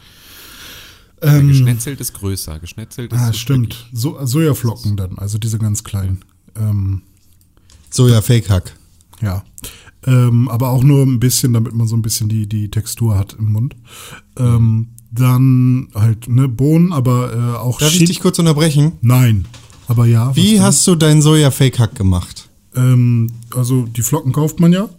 Ähm, 1.21 1.49
Geschnetzelt 1.49 2.01
ist 2.01 2.13
größer. 2.13 2.59
Geschnetzelt 2.59 3.13
ist 3.13 3.19
ah, 3.19 3.27
so 3.27 3.33
stimmt. 3.33 3.89
So, 3.93 4.17
Sojaflocken 4.25 4.97
dann, 4.97 5.17
also 5.17 5.37
diese 5.37 5.59
ganz 5.59 5.83
kleinen. 5.83 6.23
Ähm, 6.55 7.03
Soja 7.89 8.21
Fake 8.21 8.49
Hack. 8.49 8.75
Ja. 9.21 9.43
Ähm, 10.07 10.49
aber 10.49 10.69
auch 10.69 10.83
nur 10.83 11.03
ein 11.03 11.19
bisschen, 11.19 11.53
damit 11.53 11.73
man 11.75 11.87
so 11.87 11.95
ein 11.95 12.01
bisschen 12.01 12.27
die, 12.27 12.47
die 12.47 12.71
Textur 12.71 13.17
hat 13.17 13.35
im 13.37 13.51
Mund. 13.51 13.75
Ähm, 14.37 14.87
dann 15.11 15.89
halt, 15.93 16.27
ne, 16.27 16.47
Bohnen, 16.47 16.91
aber 16.91 17.33
äh, 17.33 17.57
auch 17.57 17.79
Darf 17.79 17.91
ich 17.91 17.97
Chili- 17.99 18.07
dich 18.07 18.19
kurz 18.19 18.39
unterbrechen? 18.39 18.93
Nein. 19.01 19.45
Aber 19.87 20.05
ja. 20.05 20.35
Wie 20.35 20.59
hast 20.61 20.87
du 20.87 20.95
deinen 20.95 21.21
Soja 21.21 21.51
Fake 21.51 21.77
Hack 21.77 21.95
gemacht? 21.95 22.49
Ähm, 22.75 23.31
also 23.55 23.83
die 23.83 24.01
Flocken 24.01 24.31
kauft 24.31 24.59
man 24.59 24.73
ja. 24.73 24.89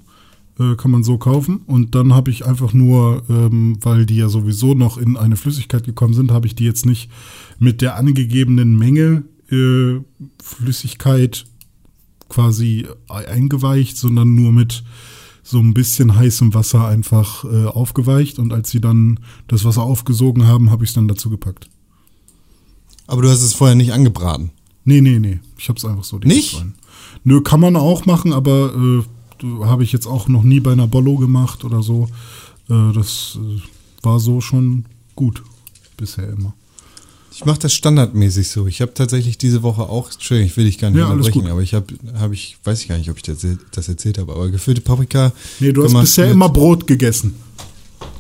Äh, 0.59 0.77
kann 0.77 0.91
man 0.91 1.03
so 1.03 1.17
kaufen. 1.17 1.63
Und 1.67 1.95
dann 1.95 2.13
habe 2.13 2.31
ich 2.31 2.45
einfach 2.45 2.75
nur, 2.75 3.23
ähm, 3.31 3.79
weil 3.81 4.05
die 4.05 4.17
ja 4.17 4.29
sowieso 4.29 4.75
noch 4.75 4.99
in 4.99 5.17
eine 5.17 5.37
Flüssigkeit 5.37 5.85
gekommen 5.85 6.13
sind, 6.13 6.31
habe 6.31 6.47
ich 6.47 6.55
die 6.55 6.65
jetzt 6.65 6.85
nicht 6.85 7.11
mit 7.59 7.81
der 7.81 7.97
angegebenen 7.97 8.79
Menge 8.79 9.25
äh, 9.51 10.01
Flüssigkeit 10.43 11.47
quasi 12.29 12.87
eingeweicht, 13.09 13.97
sondern 13.97 14.35
nur 14.35 14.53
mit 14.53 14.85
so 15.43 15.59
ein 15.59 15.75
bisschen 15.75 16.15
heißem 16.15 16.55
Wasser 16.55 16.87
einfach 16.87 17.45
äh, 17.45 17.67
aufgeweicht. 17.67 18.39
Und 18.39 18.53
als 18.53 18.71
sie 18.71 18.81
dann 18.81 19.21
das 19.49 19.65
Wasser 19.65 19.83
aufgesogen 19.83 20.47
haben, 20.47 20.71
habe 20.71 20.85
ich 20.85 20.91
es 20.91 20.95
dann 20.95 21.09
dazu 21.09 21.31
gepackt. 21.31 21.69
Aber 23.07 23.23
du 23.23 23.29
hast 23.29 23.43
es 23.43 23.55
vorher 23.55 23.77
nicht 23.77 23.93
angebraten. 23.93 24.51
Nee, 24.85 25.01
nee, 25.01 25.19
nee. 25.19 25.41
Ich 25.59 25.69
hab's 25.69 25.85
einfach 25.85 26.05
so 26.05 26.19
Nicht? 26.19 26.59
rein. 26.59 26.75
Nö, 27.25 27.41
kann 27.41 27.61
man 27.61 27.77
auch 27.77 28.05
machen, 28.07 28.33
aber 28.33 28.75
äh, 28.75 29.03
habe 29.65 29.85
ich 29.85 29.93
jetzt 29.93 30.07
auch 30.07 30.29
noch 30.29 30.43
nie 30.43 30.61
bei 30.61 30.73
einer 30.73 30.87
Bollo 30.87 31.17
gemacht 31.17 31.65
oder 31.65 31.83
so. 31.83 32.09
Äh, 32.69 32.93
das 32.95 33.39
äh, 33.41 33.61
war 34.03 34.21
so 34.21 34.41
schon 34.41 34.85
gut. 35.15 35.43
Bisher 35.97 36.29
immer. 36.29 36.55
Ich 37.35 37.47
mache 37.47 37.61
das 37.61 37.73
standardmäßig 37.73 38.49
so. 38.49 38.67
Ich 38.67 38.83
habe 38.83 38.93
tatsächlich 38.93 39.39
diese 39.39 39.63
Woche 39.63 39.83
auch, 39.83 40.13
Entschuldigung, 40.13 40.51
ich 40.51 40.57
will 40.57 40.67
dich 40.67 40.79
gar 40.79 40.91
nicht 40.91 40.99
Ja, 40.99 41.09
unterbrechen, 41.09 41.47
aber 41.47 41.63
ich 41.63 41.73
habe, 41.73 41.87
hab 42.19 42.33
ich, 42.33 42.59
weiß 42.63 42.83
ich 42.83 42.89
gar 42.89 42.99
nicht, 42.99 43.09
ob 43.09 43.17
ich 43.17 43.23
das, 43.23 43.39
das 43.71 43.89
erzählt 43.89 44.19
habe, 44.19 44.33
aber 44.33 44.51
gefüllte 44.51 44.83
Paprika. 44.83 45.33
Nee, 45.59 45.73
du 45.73 45.83
hast 45.83 45.99
bisher 45.99 46.31
immer 46.31 46.51
Brot 46.51 46.87
gegessen. 46.87 47.35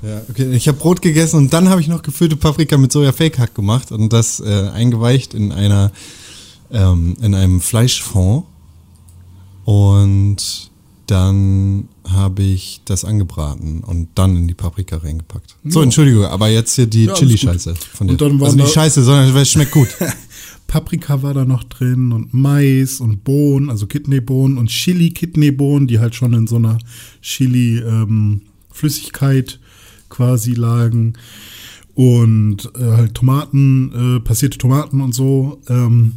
Ja, 0.02 0.23
okay. 0.31 0.50
Ich 0.52 0.67
habe 0.67 0.79
Brot 0.79 1.02
gegessen 1.02 1.37
und 1.37 1.52
dann 1.52 1.69
habe 1.69 1.81
ich 1.81 1.88
noch 1.88 2.02
gefüllte 2.02 2.37
Paprika 2.37 2.79
mit 2.79 2.91
Soja-Fake-Hack 2.91 3.55
gemacht 3.55 3.93
und 3.93 4.12
das 4.12 4.41
äh, 4.41 4.71
eingeweicht 4.73 5.35
in 5.35 5.52
einer 5.52 5.93
ähm, 6.73 7.17
in 7.21 7.35
einem 7.35 7.61
Fleischfond. 7.61 8.45
Und 9.64 10.71
dann 11.12 11.88
habe 12.09 12.42
ich 12.42 12.81
das 12.87 13.04
angebraten 13.04 13.83
und 13.85 14.09
dann 14.14 14.35
in 14.35 14.49
die 14.49 14.54
Paprika 14.54 14.97
reingepackt. 14.97 15.57
So, 15.64 15.81
Ja. 15.81 15.85
Entschuldigung, 15.85 16.25
aber 16.25 16.49
jetzt 16.49 16.75
hier 16.75 16.87
die 16.87 17.04
Ja, 17.04 17.12
Chili-Scheiße 17.12 17.75
von 17.75 18.07
dir. 18.07 18.12
Und 18.12 18.21
dann 18.23 18.40
waren 18.40 18.47
also 18.47 18.57
nicht 18.57 18.73
Scheiße, 18.73 19.02
sondern 19.02 19.37
es 19.37 19.50
schmeckt 19.50 19.73
gut. 19.73 19.88
Paprika 20.66 21.23
war 21.23 21.35
da 21.35 21.45
noch 21.45 21.64
drin 21.64 22.12
und 22.12 22.33
Mais 22.33 22.99
und 23.00 23.25
Bohnen, 23.25 23.69
also 23.69 23.87
Kidneybohnen 23.87 24.57
und 24.57 24.71
Chili-Kidneybohnen, 24.71 25.87
die 25.87 25.99
halt 25.99 26.14
schon 26.14 26.33
in 26.33 26.47
so 26.47 26.57
einer 26.57 26.78
Chili-Flüssigkeit 27.21 29.61
quasi 30.09 30.54
lagen. 30.54 31.12
Und 31.95 32.73
äh, 32.75 32.85
halt 32.97 33.12
Tomaten, 33.12 34.16
äh, 34.16 34.21
passierte 34.21 34.57
Tomaten 34.57 35.02
und 35.02 35.14
so. 35.14 35.61
Ähm, 35.69 36.12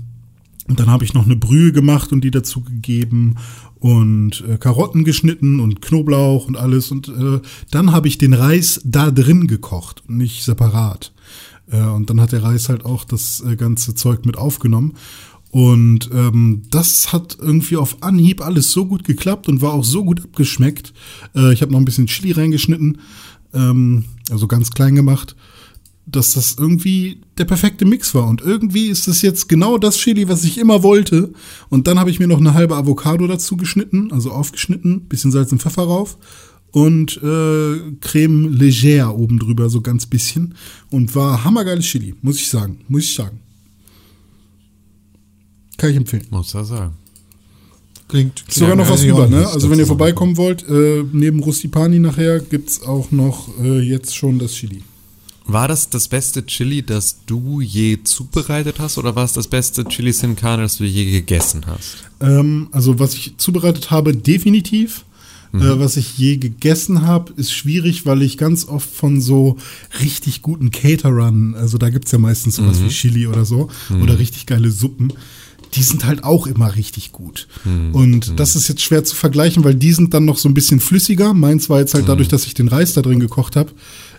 und 0.67 0.79
dann 0.79 0.89
habe 0.89 1.03
ich 1.03 1.13
noch 1.13 1.25
eine 1.25 1.35
Brühe 1.35 1.71
gemacht 1.71 2.11
und 2.11 2.21
die 2.21 2.31
dazu 2.31 2.61
gegeben 2.61 3.35
und 3.79 4.43
äh, 4.49 4.57
Karotten 4.57 5.03
geschnitten 5.03 5.59
und 5.59 5.81
Knoblauch 5.81 6.47
und 6.47 6.57
alles. 6.57 6.91
Und 6.91 7.07
äh, 7.07 7.39
dann 7.69 7.91
habe 7.91 8.07
ich 8.07 8.17
den 8.17 8.33
Reis 8.33 8.81
da 8.83 9.11
drin 9.11 9.47
gekocht 9.47 10.03
nicht 10.07 10.43
separat. 10.43 11.13
Äh, 11.69 11.81
und 11.81 12.09
dann 12.09 12.19
hat 12.19 12.31
der 12.31 12.41
Reis 12.41 12.67
halt 12.69 12.83
auch 12.83 13.03
das 13.03 13.43
äh, 13.47 13.55
ganze 13.55 13.93
Zeug 13.93 14.25
mit 14.25 14.37
aufgenommen. 14.37 14.95
Und 15.51 16.09
ähm, 16.11 16.63
das 16.71 17.13
hat 17.13 17.37
irgendwie 17.39 17.77
auf 17.77 18.01
Anhieb 18.01 18.41
alles 18.41 18.71
so 18.71 18.85
gut 18.87 19.03
geklappt 19.03 19.47
und 19.47 19.61
war 19.61 19.73
auch 19.73 19.85
so 19.85 20.03
gut 20.03 20.21
abgeschmeckt. 20.21 20.93
Äh, 21.35 21.53
ich 21.53 21.61
habe 21.61 21.71
noch 21.71 21.79
ein 21.79 21.85
bisschen 21.85 22.07
Chili 22.07 22.31
reingeschnitten, 22.31 22.97
ähm, 23.53 24.05
also 24.31 24.47
ganz 24.47 24.71
klein 24.71 24.95
gemacht 24.95 25.35
dass 26.05 26.33
das 26.33 26.55
irgendwie 26.59 27.21
der 27.37 27.45
perfekte 27.45 27.85
Mix 27.85 28.13
war. 28.13 28.27
Und 28.27 28.41
irgendwie 28.41 28.87
ist 28.87 29.07
das 29.07 29.21
jetzt 29.21 29.49
genau 29.49 29.77
das 29.77 29.97
Chili, 29.97 30.27
was 30.27 30.43
ich 30.43 30.57
immer 30.57 30.83
wollte. 30.83 31.33
Und 31.69 31.87
dann 31.87 31.99
habe 31.99 32.09
ich 32.09 32.19
mir 32.19 32.27
noch 32.27 32.39
eine 32.39 32.53
halbe 32.53 32.75
Avocado 32.75 33.25
dazu 33.27 33.57
geschnitten, 33.57 34.11
also 34.11 34.31
aufgeschnitten, 34.31 35.05
bisschen 35.07 35.31
Salz 35.31 35.51
und 35.51 35.61
Pfeffer 35.61 35.83
rauf 35.83 36.17
und 36.75 37.15
äh, 37.23 37.79
Creme 38.01 38.49
légère 38.53 39.07
oben 39.07 39.39
drüber, 39.39 39.69
so 39.69 39.79
ganz 39.79 40.05
bisschen. 40.05 40.55
Und 40.91 41.15
war 41.15 41.45
hammergeiles 41.45 41.85
Chili, 41.85 42.15
muss 42.21 42.35
ich 42.35 42.49
sagen. 42.49 42.79
Muss 42.89 43.03
ich 43.03 43.15
sagen. 43.15 43.39
Kann 45.77 45.91
ich 45.91 45.95
empfehlen. 45.95 46.25
Muss 46.31 46.53
er 46.53 46.65
sagen. 46.65 46.95
Klingt, 48.09 48.43
Ist 48.47 48.59
sogar 48.59 48.75
noch 48.75 48.89
was 48.89 49.05
über, 49.05 49.25
ne? 49.25 49.47
Also 49.47 49.69
wenn 49.69 49.79
ihr 49.79 49.87
vorbeikommen 49.87 50.35
wollt, 50.35 50.67
äh, 50.67 51.05
neben 51.13 51.39
Rustipani 51.39 51.97
nachher 51.99 52.41
gibt's 52.41 52.83
auch 52.83 53.09
noch 53.09 53.47
äh, 53.63 53.79
jetzt 53.79 54.13
schon 54.13 54.37
das 54.37 54.51
Chili. 54.51 54.83
War 55.47 55.67
das 55.67 55.89
das 55.89 56.07
beste 56.07 56.45
Chili, 56.45 56.83
das 56.83 57.19
du 57.25 57.61
je 57.61 57.99
zubereitet 58.03 58.79
hast, 58.79 58.97
oder 58.97 59.15
war 59.15 59.25
es 59.25 59.33
das 59.33 59.47
beste 59.47 59.85
Chili 59.85 60.11
Sin 60.11 60.35
Carne, 60.35 60.63
das 60.63 60.77
du 60.77 60.85
je 60.85 61.09
gegessen 61.11 61.65
hast? 61.67 61.97
Ähm, 62.19 62.67
also 62.71 62.99
was 62.99 63.13
ich 63.13 63.37
zubereitet 63.37 63.91
habe, 63.91 64.15
definitiv. 64.15 65.05
Äh, 65.53 65.79
was 65.79 65.95
ich 65.95 66.17
je 66.17 66.35
gegessen 66.35 67.03
habe, 67.03 67.31
ist 67.37 67.53
schwierig, 67.53 68.05
weil 68.05 68.21
ich 68.23 68.37
ganz 68.37 68.67
oft 68.67 68.89
von 68.89 69.21
so 69.21 69.55
richtig 70.01 70.41
guten 70.41 70.69
Caterern, 70.69 71.55
also 71.55 71.77
da 71.77 71.89
gibt's 71.89 72.11
ja 72.11 72.17
meistens 72.17 72.57
sowas 72.57 72.83
wie 72.83 72.89
Chili 72.89 73.27
oder 73.27 73.45
so, 73.45 73.69
oder 74.01 74.19
richtig 74.19 74.47
geile 74.47 74.69
Suppen, 74.69 75.13
die 75.73 75.83
sind 75.83 76.05
halt 76.05 76.23
auch 76.23 76.47
immer 76.47 76.75
richtig 76.75 77.11
gut. 77.11 77.47
Und 77.93 78.39
das 78.39 78.55
ist 78.55 78.67
jetzt 78.67 78.81
schwer 78.81 79.03
zu 79.03 79.15
vergleichen, 79.15 79.63
weil 79.63 79.75
die 79.75 79.93
sind 79.93 80.13
dann 80.13 80.25
noch 80.25 80.37
so 80.37 80.47
ein 80.49 80.53
bisschen 80.53 80.79
flüssiger. 80.79 81.33
Meins 81.33 81.69
war 81.69 81.79
jetzt 81.79 81.93
halt 81.93 82.07
dadurch, 82.07 82.27
dass 82.27 82.45
ich 82.45 82.53
den 82.53 82.67
Reis 82.67 82.93
da 82.93 83.01
drin 83.01 83.19
gekocht 83.19 83.55
habe, 83.55 83.71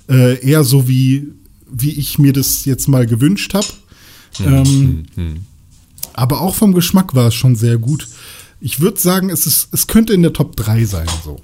äh, 0.08 0.38
eher 0.40 0.64
so 0.64 0.88
wie, 0.88 1.28
wie 1.70 1.90
ich 1.92 2.18
mir 2.18 2.32
das 2.32 2.64
jetzt 2.64 2.88
mal 2.88 3.06
gewünscht 3.06 3.54
habe. 3.54 3.66
Ähm, 4.40 5.04
aber 6.12 6.40
auch 6.40 6.54
vom 6.54 6.72
Geschmack 6.74 7.14
war 7.14 7.28
es 7.28 7.34
schon 7.34 7.56
sehr 7.56 7.78
gut. 7.78 8.08
Ich 8.60 8.80
würde 8.80 8.98
sagen, 8.98 9.30
es, 9.30 9.46
ist, 9.46 9.68
es 9.72 9.86
könnte 9.86 10.12
in 10.12 10.22
der 10.22 10.32
Top 10.32 10.56
3 10.56 10.84
sein. 10.84 11.08
So. 11.24 11.40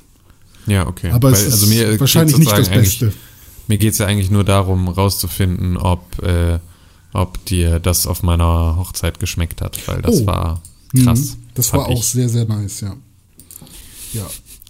Ja, 0.66 0.86
okay. 0.86 1.10
Aber 1.10 1.30
es 1.30 1.42
ist 1.42 1.68
geht's 1.70 2.00
wahrscheinlich 2.00 2.38
nicht 2.38 2.52
das 2.52 2.68
Beste. 2.68 3.12
Mir 3.68 3.78
geht 3.78 3.92
es 3.92 3.98
ja 3.98 4.06
eigentlich 4.06 4.30
nur 4.30 4.44
darum, 4.44 4.88
rauszufinden, 4.88 5.76
ob, 5.76 6.22
äh, 6.22 6.58
ob 7.12 7.44
dir 7.46 7.78
das 7.80 8.06
auf 8.06 8.22
meiner 8.22 8.76
Hochzeit 8.76 9.20
geschmeckt 9.20 9.60
hat, 9.60 9.78
weil 9.86 10.02
das 10.02 10.22
Oh. 10.22 10.26
war 10.26 10.62
krass. 11.02 11.20
Mhm. 11.36 11.42
Das 11.54 11.72
war 11.72 11.86
auch 11.86 11.98
ich. 12.00 12.06
sehr, 12.06 12.28
sehr 12.28 12.44
nice, 12.46 12.80
ja. 12.80 12.96
Ja. 14.12 14.26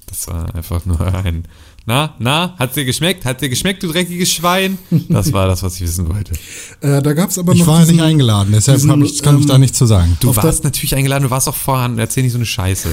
Das 0.06 0.26
war 0.28 0.54
einfach 0.54 0.84
nur 0.84 1.00
ein. 1.00 1.46
Na, 1.84 2.14
na, 2.20 2.54
hat's 2.58 2.74
dir 2.74 2.84
geschmeckt? 2.84 3.24
Hat 3.24 3.40
dir 3.40 3.48
geschmeckt, 3.48 3.82
du 3.82 3.88
dreckiges 3.88 4.30
Schwein? 4.32 4.78
Das 5.08 5.32
war 5.32 5.48
das, 5.48 5.62
was 5.64 5.74
ich 5.76 5.82
wissen 5.82 6.08
wollte. 6.08 6.32
Äh, 6.80 7.02
da 7.02 7.12
gab 7.12 7.30
es 7.30 7.38
aber 7.38 7.52
Ich 7.54 7.60
noch. 7.60 7.66
war 7.66 7.80
diesen- 7.80 7.96
nicht 7.96 8.04
eingeladen, 8.04 8.52
deshalb 8.52 8.76
diesen, 8.78 9.02
ich, 9.04 9.20
kann 9.22 9.36
ich 9.36 9.42
ähm, 9.42 9.48
da 9.48 9.58
nichts 9.58 9.78
zu 9.78 9.86
sagen. 9.86 10.16
Du 10.20 10.34
warst 10.36 10.62
natürlich 10.62 10.94
eingeladen, 10.94 11.24
du 11.24 11.30
warst 11.30 11.48
auch 11.48 11.56
vorhanden, 11.56 11.98
erzähl 11.98 12.22
nicht 12.22 12.32
so 12.32 12.38
eine 12.38 12.46
Scheiße. 12.46 12.88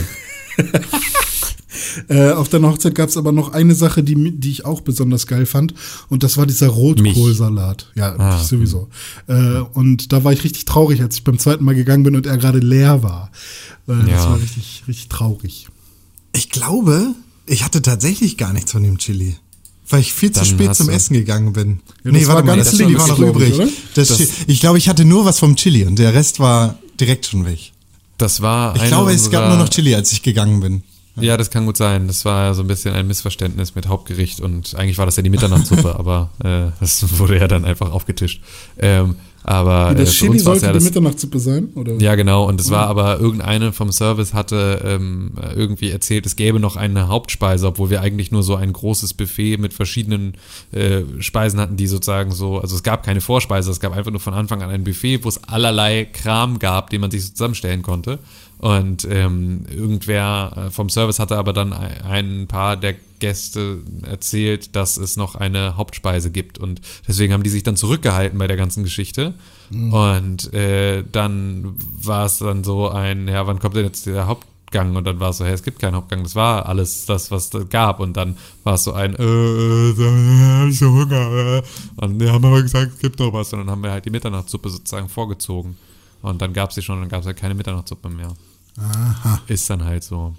Äh, 2.08 2.32
auf 2.32 2.50
deiner 2.50 2.70
Hochzeit 2.70 2.94
gab 2.94 3.10
es 3.10 3.18
aber 3.18 3.32
noch 3.32 3.54
eine 3.54 3.74
Sache, 3.74 4.04
die, 4.04 4.38
die 4.38 4.52
ich 4.52 4.66
auch 4.66 4.82
besonders 4.82 5.28
geil 5.28 5.46
fand. 5.46 5.74
Und 6.10 6.24
das 6.24 6.38
war 6.38 6.46
dieser 6.46 6.68
Rotkohlsalat. 6.68 7.92
Ja, 7.96 8.16
Ah, 8.18 8.38
sowieso. 8.44 8.90
Äh, 9.28 9.60
und 9.74 10.12
da 10.12 10.24
war 10.24 10.34
ich 10.34 10.44
richtig 10.44 10.66
traurig, 10.66 11.02
als 11.02 11.16
ich 11.16 11.24
beim 11.24 11.40
zweiten 11.40 11.64
Mal 11.64 11.76
gegangen 11.76 12.04
bin 12.04 12.16
und 12.16 12.26
er 12.28 12.38
gerade 12.38 12.60
leer 12.60 13.02
war. 13.02 13.32
Äh, 13.88 13.94
Das 14.02 14.10
Ja. 14.10 14.30
war 14.32 14.40
richtig, 14.42 14.84
richtig 14.88 15.10
traurig. 15.10 15.68
Ich 16.34 16.50
glaube, 16.50 17.14
ich 17.50 17.64
hatte 17.64 17.82
tatsächlich 17.82 18.38
gar 18.38 18.54
nichts 18.54 18.72
von 18.72 18.84
dem 18.84 18.98
Chili. 18.98 19.36
Weil 19.92 20.02
ich 20.02 20.14
viel 20.14 20.32
zu 20.32 20.46
spät 20.46 20.76
zum 20.76 20.90
Essen 20.90 21.16
gegangen 21.16 21.52
bin. 21.54 21.80
Ja, 22.04 22.12
das 22.12 22.28
war 22.28 22.44
ganz 22.44 22.66
das 22.70 22.78
Chili 22.78 22.96
war 22.98 23.08
noch 23.08 23.20
ich, 23.20 23.26
übrig. 23.26 23.74
Chi- 23.96 24.28
ich 24.46 24.60
glaube, 24.60 24.78
ich 24.78 24.88
hatte 24.88 25.04
nur 25.04 25.26
was 25.26 25.40
vom 25.40 25.56
Chili 25.56 25.84
und 25.86 25.98
der 25.98 26.14
Rest 26.14 26.40
war 26.40 26.78
direkt 27.00 27.26
schon 27.26 27.46
weg. 27.46 27.72
Das 28.18 28.42
war 28.42 28.76
Ich 28.76 28.84
glaube, 28.84 29.12
es 29.14 29.32
gab 29.32 29.48
nur 29.48 29.58
noch 29.58 29.70
Chili, 29.70 29.96
als 29.96 30.12
ich 30.12 30.22
gegangen 30.22 30.60
bin. 30.60 30.84
Ja, 31.16 31.38
das 31.38 31.50
kann 31.50 31.66
gut 31.66 31.76
sein. 31.76 32.08
Das 32.08 32.24
war 32.24 32.54
so 32.54 32.62
ein 32.62 32.68
bisschen 32.68 32.94
ein 32.94 33.08
Missverständnis 33.08 33.76
mit 33.76 33.88
Hauptgericht 33.88 34.40
und 34.42 34.76
eigentlich 34.76 34.98
war 34.98 35.06
das 35.06 35.16
ja 35.16 35.24
die 35.24 35.30
Mitternachtssuppe, 35.30 35.96
aber 36.00 36.30
äh, 36.44 36.72
das 36.80 37.18
wurde 37.18 37.38
ja 37.40 37.48
dann 37.48 37.66
einfach 37.66 37.92
aufgetischt. 37.92 38.42
Ähm, 38.78 39.16
aber 39.44 39.96
Das 39.96 40.10
äh, 40.10 40.12
Chili 40.12 40.32
uns 40.32 40.44
sollte 40.44 40.66
ja 40.66 40.72
die 40.72 40.80
das, 40.80 40.84
Mitternachtssuppe 40.84 41.40
sein? 41.40 41.70
Oder? 41.76 41.94
Ja, 41.94 42.16
genau. 42.16 42.48
Und 42.48 42.60
es 42.60 42.70
war 42.72 42.88
aber 42.88 43.20
irgendeine 43.20 43.74
vom 43.74 43.92
Service 43.92 44.34
hatte 44.34 44.82
ähm, 44.86 45.32
irgendwie 45.56 45.90
erzählt, 45.90 46.26
es 46.26 46.36
gäbe 46.36 46.60
noch 46.60 46.76
eine 46.76 47.08
Hauptspeise, 47.08 47.68
obwohl 47.68 47.90
wir 47.90 48.02
eigentlich 48.02 48.32
nur 48.32 48.44
so 48.44 48.56
ein 48.56 48.74
großes 48.74 49.14
Buffet 49.14 49.58
mit 49.58 49.74
verschiedenen 49.74 50.34
äh, 50.72 51.02
Speisen 51.20 51.60
hatten, 51.60 51.78
die 51.78 51.88
sozusagen 51.88 52.32
so, 52.32 52.60
also 52.60 52.76
es 52.76 52.84
gab 52.84 53.04
keine 53.04 53.22
Vorspeise, 53.22 53.72
es 53.72 53.80
gab 53.80 53.96
einfach 53.96 54.12
nur 54.12 54.20
von 54.20 54.34
Anfang 54.34 54.62
an 54.62 54.70
ein 54.70 54.84
Buffet, 54.84 55.24
wo 55.24 55.30
es 55.30 55.44
allerlei 55.46 56.06
Kram 56.06 56.60
gab, 56.60 56.90
den 56.90 57.02
man 57.02 57.12
sich 57.12 57.26
so 57.26 57.32
zusammenstellen 57.32 57.82
konnte. 57.82 58.20
Und 58.60 59.08
ähm, 59.10 59.66
irgendwer 59.74 60.52
äh, 60.68 60.70
vom 60.70 60.90
Service 60.90 61.20
hatte 61.20 61.38
aber 61.38 61.54
dann 61.54 61.72
ein, 61.72 62.48
paar 62.48 62.76
der 62.76 62.96
Gäste 63.20 63.80
erzählt, 64.04 64.76
dass 64.76 64.98
es 64.98 65.16
noch 65.16 65.36
eine 65.36 65.78
Hauptspeise 65.78 66.30
gibt. 66.30 66.58
Und 66.58 66.82
deswegen 67.08 67.32
haben 67.32 67.44
die 67.44 67.50
sich 67.50 67.64
dann 67.64 67.78
zurückgehalten 67.78 68.38
bei 68.38 68.48
der 68.48 68.58
ganzen 68.58 68.84
Geschichte. 68.84 69.34
Und 69.72 70.54
äh, 70.54 71.04
dann 71.10 71.76
war 71.78 72.26
es 72.26 72.40
dann 72.40 72.66
so 72.66 72.90
ein, 72.90 73.30
ja, 73.30 73.48
wann 73.48 73.60
kommt 73.60 73.78
denn 73.78 73.86
jetzt 73.86 74.06
der 74.08 74.28
Hauptgang? 74.28 74.96
Und 74.96 75.06
dann 75.06 75.22
war 75.22 75.30
es 75.30 75.38
so, 75.38 75.46
hey, 75.46 75.54
es 75.54 75.64
gibt 75.64 75.80
keinen 75.80 75.96
Hauptgang. 75.96 76.24
Das 76.24 76.36
war 76.36 76.66
alles 76.66 77.06
das, 77.06 77.32
was 77.32 77.54
es 77.54 77.70
gab. 77.70 78.02
Und 78.02 78.18
dann 78.18 78.36
war 78.66 78.74
es 78.74 78.84
so 78.84 78.92
ein, 78.92 79.16
äh, 79.16 79.24
äh, 79.24 80.60
hab 80.60 80.68
ich 80.68 80.80
so 80.80 80.92
Hunger. 80.92 81.32
Äh. 81.32 81.62
Und 81.96 82.20
wir 82.20 82.34
haben 82.34 82.44
aber 82.44 82.62
gesagt, 82.62 82.94
es 82.96 83.00
gibt 83.00 83.20
noch 83.20 83.32
was. 83.32 83.54
Und 83.54 83.60
dann 83.60 83.70
haben 83.70 83.84
wir 83.84 83.92
halt 83.92 84.04
die 84.04 84.10
Mitternachtssuppe 84.10 84.70
sozusagen 84.70 85.08
vorgezogen. 85.08 85.78
Und 86.22 86.42
dann 86.42 86.54
gab 86.54 86.70
es 86.70 86.76
sie 86.76 86.82
schon, 86.82 87.00
dann 87.00 87.10
gab 87.10 87.22
es 87.22 87.26
halt 87.26 87.38
keine 87.38 87.54
Mitternachtssuppe 87.54 88.10
mehr. 88.10 88.34
Aha. 88.78 89.42
Ist 89.48 89.70
dann 89.70 89.84
halt 89.84 90.04
so. 90.04 90.36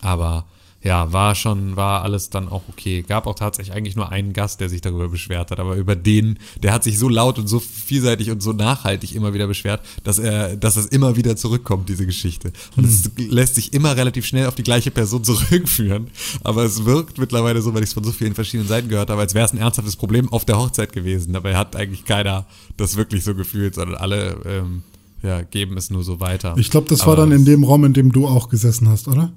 Aber 0.00 0.44
ja, 0.84 1.12
war 1.14 1.34
schon, 1.34 1.76
war 1.76 2.02
alles 2.02 2.28
dann 2.28 2.48
auch 2.48 2.62
okay. 2.68 3.02
Gab 3.02 3.26
auch 3.26 3.34
tatsächlich 3.34 3.74
eigentlich 3.74 3.96
nur 3.96 4.12
einen 4.12 4.34
Gast, 4.34 4.60
der 4.60 4.68
sich 4.68 4.82
darüber 4.82 5.08
beschwert 5.08 5.50
hat, 5.50 5.58
aber 5.58 5.76
über 5.76 5.96
den, 5.96 6.38
der 6.62 6.74
hat 6.74 6.84
sich 6.84 6.98
so 6.98 7.08
laut 7.08 7.38
und 7.38 7.46
so 7.46 7.58
vielseitig 7.58 8.30
und 8.30 8.42
so 8.42 8.52
nachhaltig 8.52 9.14
immer 9.14 9.32
wieder 9.32 9.46
beschwert, 9.46 9.80
dass 10.04 10.18
er, 10.18 10.56
dass 10.56 10.76
es 10.76 10.84
immer 10.86 11.16
wieder 11.16 11.36
zurückkommt, 11.36 11.88
diese 11.88 12.04
Geschichte. 12.04 12.52
Und 12.76 12.84
es 12.84 13.10
lässt 13.16 13.54
sich 13.54 13.72
immer 13.72 13.96
relativ 13.96 14.26
schnell 14.26 14.46
auf 14.46 14.56
die 14.56 14.62
gleiche 14.62 14.90
Person 14.90 15.24
zurückführen. 15.24 16.08
Aber 16.42 16.64
es 16.64 16.84
wirkt 16.84 17.16
mittlerweile 17.16 17.62
so, 17.62 17.72
weil 17.72 17.82
ich 17.82 17.88
es 17.88 17.94
von 17.94 18.04
so 18.04 18.12
vielen 18.12 18.34
verschiedenen 18.34 18.68
Seiten 18.68 18.88
gehört 18.88 19.08
habe, 19.08 19.22
als 19.22 19.32
wäre 19.32 19.46
es 19.46 19.54
ein 19.54 19.58
ernsthaftes 19.58 19.96
Problem 19.96 20.30
auf 20.30 20.44
der 20.44 20.58
Hochzeit 20.58 20.92
gewesen. 20.92 21.32
Dabei 21.32 21.56
hat 21.56 21.76
eigentlich 21.76 22.04
keiner 22.04 22.44
das 22.76 22.96
wirklich 22.96 23.24
so 23.24 23.34
gefühlt, 23.34 23.74
sondern 23.74 23.96
alle 23.96 24.36
ähm, 24.44 24.82
ja, 25.22 25.40
geben 25.40 25.78
es 25.78 25.88
nur 25.88 26.04
so 26.04 26.20
weiter. 26.20 26.54
Ich 26.58 26.70
glaube, 26.70 26.88
das 26.90 27.00
war 27.00 27.14
Aber 27.14 27.16
dann 27.16 27.32
in 27.32 27.46
dem 27.46 27.64
Raum, 27.64 27.86
in 27.86 27.94
dem 27.94 28.12
du 28.12 28.26
auch 28.26 28.50
gesessen 28.50 28.90
hast, 28.90 29.08
oder? 29.08 29.32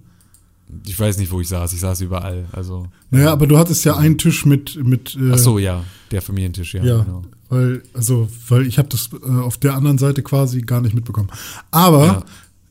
Ich 0.86 1.00
weiß 1.00 1.18
nicht, 1.18 1.32
wo 1.32 1.40
ich 1.40 1.48
saß. 1.48 1.72
Ich 1.74 1.80
saß 1.80 2.02
überall. 2.02 2.46
Also. 2.52 2.88
Naja, 3.10 3.32
aber 3.32 3.48
du 3.48 3.58
hattest 3.58 3.86
ja 3.86 3.96
einen 3.96 4.18
Tisch 4.18 4.46
mit. 4.46 4.76
mit 4.84 5.16
äh, 5.16 5.32
Ach 5.34 5.38
so, 5.38 5.60
ja. 5.60 5.84
Der 6.12 6.22
Familientisch, 6.22 6.74
ja. 6.74 6.84
Ja, 6.84 7.04
Genau. 7.04 7.24
weil, 7.50 7.84
also, 7.94 8.28
weil 8.50 8.68
ich 8.68 8.78
habe 8.78 8.90
das 8.90 9.10
äh, 9.14 9.32
auf 9.40 9.58
der 9.58 9.76
anderen 9.76 9.98
Seite 9.98 10.22
quasi 10.24 10.62
gar 10.62 10.82
nicht 10.82 10.94
mitbekommen. 10.94 11.30
Aber 11.72 12.26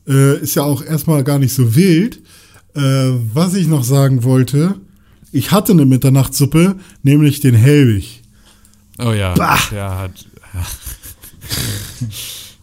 äh, 0.07 0.39
ist 0.39 0.55
ja 0.55 0.63
auch 0.63 0.83
erstmal 0.83 1.23
gar 1.23 1.39
nicht 1.39 1.53
so 1.53 1.75
wild. 1.75 2.21
Äh, 2.75 3.11
was 3.33 3.55
ich 3.55 3.67
noch 3.67 3.83
sagen 3.83 4.23
wollte, 4.23 4.75
Ich 5.31 5.51
hatte 5.51 5.71
eine 5.73 5.85
Mitternachtssuppe, 5.85 6.75
nämlich 7.03 7.39
den 7.41 7.55
Helwig. 7.55 8.21
Oh 8.99 9.11
ja, 9.11 9.33
Bah. 9.33 9.57
der 9.71 9.97
hat. 9.97 10.25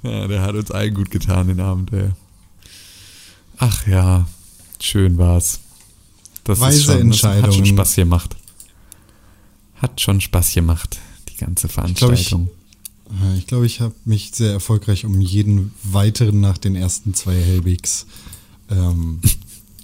Ja, 0.02 0.26
der 0.28 0.42
hat 0.42 0.54
uns 0.54 0.70
allen 0.70 0.94
gut 0.94 1.10
getan 1.10 1.48
den 1.48 1.60
Abend, 1.60 1.92
ey. 1.92 2.10
Ach 3.58 3.86
ja, 3.86 4.26
schön 4.84 5.18
war's. 5.18 5.60
Das 6.44 6.60
Weise 6.60 6.78
ist 6.78 6.84
schon, 6.84 7.10
das 7.10 7.22
hat 7.22 7.54
schon 7.54 7.66
Spaß 7.66 7.94
gemacht. 7.96 8.36
Hat 9.76 10.00
schon 10.00 10.20
Spaß 10.20 10.52
gemacht, 10.54 10.98
die 11.28 11.36
ganze 11.36 11.68
glaub, 11.68 11.88
ich- 11.88 11.98
Veranstaltung. 12.00 12.48
Äh, 13.22 13.38
Ich 13.38 13.46
glaube, 13.46 13.66
ich 13.66 13.80
habe 13.80 13.94
mich 14.04 14.30
sehr 14.34 14.52
erfolgreich 14.52 15.04
um 15.04 15.20
jeden 15.20 15.72
weiteren 15.82 16.40
nach 16.40 16.58
den 16.58 16.74
ersten 16.76 17.14
zwei 17.14 17.34
Helbigs 17.34 18.06
ähm, 18.70 19.20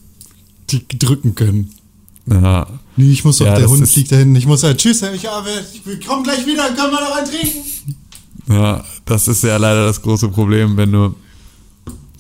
drücken 0.99 1.35
können. 1.35 1.71
ja, 2.27 2.67
Nee, 2.97 3.11
ich 3.13 3.25
muss 3.25 3.39
doch, 3.39 3.47
Ja, 3.47 3.57
der 3.57 3.69
Hund 3.69 3.83
da 4.11 4.17
hinten. 4.17 4.37
Ich 4.37 4.47
muss 4.47 4.63
halt, 4.63 4.79
tschüss, 4.79 5.03
Herr, 5.03 5.15
ich, 5.15 5.25
ich 5.25 6.07
komme 6.07 6.23
gleich 6.23 6.47
wieder, 6.47 6.67
können 6.75 6.93
wir 6.93 7.01
noch 7.01 7.17
einen 7.17 7.27
trinken? 7.27 7.97
ja, 8.49 8.85
das 9.05 9.29
ist 9.29 9.43
ja 9.43 9.57
leider 9.57 9.87
das 9.87 10.01
große 10.03 10.29
Problem, 10.29 10.77
wenn 10.77 10.93
du 10.93 11.15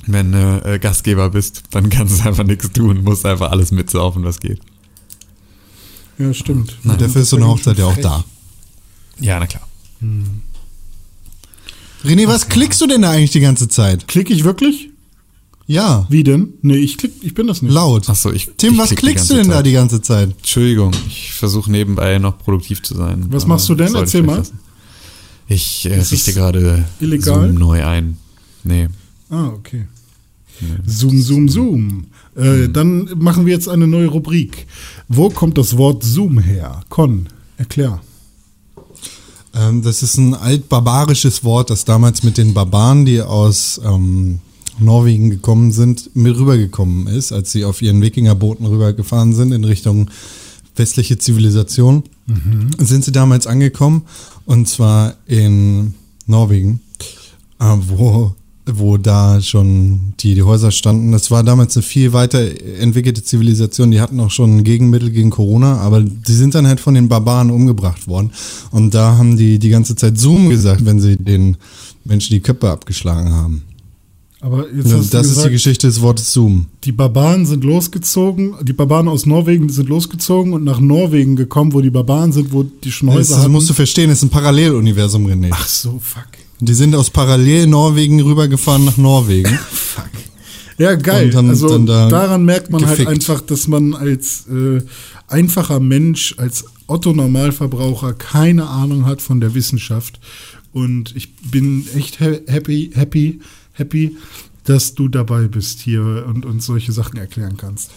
wenn 0.06 0.32
du 0.32 0.62
äh, 0.64 0.78
Gastgeber 0.78 1.30
bist, 1.30 1.62
dann 1.70 1.90
kannst 1.90 2.20
du 2.20 2.28
einfach 2.28 2.44
nichts 2.44 2.70
tun, 2.72 3.02
musst 3.02 3.24
einfach 3.26 3.50
alles 3.50 3.70
mitsaufen, 3.70 4.24
was 4.24 4.40
geht. 4.40 4.60
Ja, 6.18 6.34
stimmt. 6.34 6.76
Und 6.84 7.00
dafür 7.00 7.22
ist 7.22 7.30
so 7.30 7.36
eine 7.36 7.46
Hochzeit 7.48 7.78
ja 7.78 7.86
auch 7.86 7.96
da. 7.96 8.24
Ja, 9.18 9.38
na 9.40 9.46
klar. 9.46 9.66
René, 12.04 12.26
was 12.26 12.48
klickst 12.48 12.80
du 12.80 12.86
denn 12.86 13.02
da 13.02 13.10
eigentlich 13.10 13.30
die 13.30 13.40
ganze 13.40 13.68
Zeit? 13.68 14.08
Klick 14.08 14.30
ich 14.30 14.44
wirklich? 14.44 14.88
Ja, 15.66 16.06
Wie 16.10 16.24
denn? 16.24 16.54
Nee, 16.62 16.78
ich 16.78 16.98
klick, 16.98 17.12
ich 17.22 17.32
bin 17.32 17.46
das 17.46 17.62
nicht. 17.62 17.72
laut. 17.72 18.08
Achso, 18.10 18.32
ich. 18.32 18.48
Tim, 18.56 18.72
ich 18.72 18.78
was 18.80 18.88
klick 18.88 18.98
klickst 19.00 19.30
du 19.30 19.34
denn 19.34 19.48
da 19.48 19.56
Zeit. 19.56 19.66
die 19.66 19.72
ganze 19.72 20.02
Zeit? 20.02 20.30
Entschuldigung, 20.36 20.92
ich 21.06 21.32
versuche 21.32 21.70
nebenbei 21.70 22.18
noch 22.18 22.38
produktiv 22.38 22.82
zu 22.82 22.96
sein. 22.96 23.26
Was 23.30 23.46
machst 23.46 23.68
du 23.68 23.76
denn? 23.76 23.86
ich 23.86 23.94
Erzähl 23.94 24.22
vielleicht 24.22 24.26
mal. 24.26 24.36
lassen. 24.38 24.58
Ich 25.46 25.86
äh, 25.86 26.00
richte 26.00 26.32
gerade 26.32 26.84
illegal? 26.98 27.46
Zoom 27.46 27.54
neu 27.54 27.84
ein. 27.86 28.18
Nee. 28.64 28.88
Ah, 29.30 29.48
okay. 29.48 29.86
Zoom, 30.86 31.22
zoom, 31.22 31.48
zoom. 31.48 32.04
Äh, 32.36 32.42
Hm. 32.66 32.72
Dann 32.72 33.10
machen 33.16 33.46
wir 33.46 33.52
jetzt 33.54 33.68
eine 33.68 33.86
neue 33.86 34.08
Rubrik. 34.08 34.66
Wo 35.08 35.30
kommt 35.30 35.56
das 35.56 35.76
Wort 35.76 36.02
Zoom 36.04 36.38
her? 36.38 36.82
Con, 36.88 37.28
erklär. 37.56 38.00
Ähm, 39.54 39.82
das 39.82 40.02
ist 40.02 40.16
ein 40.18 40.34
altbarbarisches 40.34 41.42
Wort, 41.44 41.70
das 41.70 41.84
damals 41.84 42.22
mit 42.22 42.38
den 42.38 42.54
Barbaren, 42.54 43.04
die 43.04 43.20
aus 43.22 43.80
ähm, 43.84 44.40
Norwegen 44.78 45.30
gekommen 45.30 45.72
sind, 45.72 46.14
mit 46.14 46.36
rübergekommen 46.36 47.06
ist, 47.08 47.32
als 47.32 47.52
sie 47.52 47.64
auf 47.64 47.82
ihren 47.82 48.00
Wikingerbooten 48.00 48.66
rübergefahren 48.66 49.34
sind 49.34 49.52
in 49.52 49.64
Richtung 49.64 50.10
westliche 50.76 51.18
Zivilisation. 51.18 52.04
Sind 52.78 53.04
sie 53.04 53.12
damals 53.12 53.46
angekommen 53.48 54.02
und 54.46 54.68
zwar 54.68 55.14
in 55.26 55.94
Norwegen, 56.26 56.80
äh, 57.58 57.76
wo, 57.88 58.34
wo 58.78 58.96
da 58.98 59.40
schon 59.40 60.14
die, 60.20 60.34
die 60.34 60.42
Häuser 60.42 60.70
standen. 60.70 61.12
Das 61.12 61.30
war 61.30 61.42
damals 61.42 61.76
eine 61.76 61.82
viel 61.82 62.12
weiter 62.12 62.40
entwickelte 62.80 63.22
Zivilisation. 63.22 63.90
Die 63.90 64.00
hatten 64.00 64.20
auch 64.20 64.30
schon 64.30 64.64
Gegenmittel 64.64 65.10
gegen 65.10 65.30
Corona, 65.30 65.78
aber 65.78 66.02
die 66.02 66.32
sind 66.34 66.54
dann 66.54 66.66
halt 66.66 66.80
von 66.80 66.94
den 66.94 67.08
Barbaren 67.08 67.50
umgebracht 67.50 68.06
worden. 68.06 68.30
Und 68.70 68.94
da 68.94 69.16
haben 69.18 69.36
die 69.36 69.58
die 69.58 69.70
ganze 69.70 69.96
Zeit 69.96 70.18
Zoom 70.18 70.48
gesagt, 70.50 70.84
wenn 70.84 71.00
sie 71.00 71.16
den 71.16 71.56
Menschen 72.04 72.34
die 72.34 72.40
Köpfe 72.40 72.70
abgeschlagen 72.70 73.32
haben. 73.32 73.62
Aber 74.42 74.64
jetzt 74.74 74.90
hast 74.92 74.92
das 74.92 75.10
du 75.10 75.18
ist 75.18 75.28
die 75.28 75.28
gesagt, 75.34 75.50
Geschichte 75.52 75.86
des 75.86 76.00
Wortes 76.00 76.32
Zoom. 76.32 76.64
die 76.84 76.92
Barbaren 76.92 77.44
sind 77.44 77.62
losgezogen, 77.62 78.54
die 78.62 78.72
Barbaren 78.72 79.06
aus 79.08 79.26
Norwegen 79.26 79.68
sind 79.68 79.90
losgezogen 79.90 80.54
und 80.54 80.64
nach 80.64 80.80
Norwegen 80.80 81.36
gekommen, 81.36 81.74
wo 81.74 81.82
die 81.82 81.90
Barbaren 81.90 82.32
sind, 82.32 82.50
wo 82.50 82.62
die 82.62 82.90
schon 82.90 83.08
Das, 83.08 83.16
Häuser 83.16 83.34
das 83.34 83.42
hatten. 83.42 83.52
musst 83.52 83.68
du 83.68 83.74
verstehen, 83.74 84.08
das 84.08 84.18
ist 84.18 84.24
ein 84.24 84.30
Paralleluniversum, 84.30 85.26
René. 85.26 85.48
Ach 85.50 85.68
so, 85.68 85.98
fuck. 86.02 86.24
Die 86.60 86.74
sind 86.74 86.94
aus 86.94 87.10
Parallel-Norwegen 87.10 88.20
rübergefahren 88.20 88.84
nach 88.84 88.96
Norwegen. 88.96 89.48
Fuck. 89.72 90.10
Ja, 90.78 90.94
geil. 90.94 91.26
Und 91.28 91.34
haben 91.36 91.48
also 91.50 91.78
da 91.78 92.08
daran 92.08 92.44
merkt 92.44 92.70
man 92.70 92.86
halt 92.86 92.98
gefickt. 92.98 93.10
einfach, 93.10 93.40
dass 93.42 93.68
man 93.68 93.94
als 93.94 94.46
äh, 94.48 94.80
einfacher 95.28 95.78
Mensch, 95.80 96.34
als 96.38 96.64
Otto-Normalverbraucher 96.86 98.14
keine 98.14 98.66
Ahnung 98.68 99.04
hat 99.06 99.20
von 99.22 99.40
der 99.40 99.54
Wissenschaft. 99.54 100.20
Und 100.72 101.14
ich 101.16 101.34
bin 101.36 101.86
echt 101.96 102.20
ha- 102.20 102.38
happy, 102.46 102.90
happy, 102.94 103.40
happy, 103.72 104.16
dass 104.64 104.94
du 104.94 105.08
dabei 105.08 105.48
bist 105.48 105.80
hier 105.80 106.24
und 106.28 106.46
uns 106.46 106.66
solche 106.66 106.92
Sachen 106.92 107.18
erklären 107.18 107.56
kannst. 107.56 107.90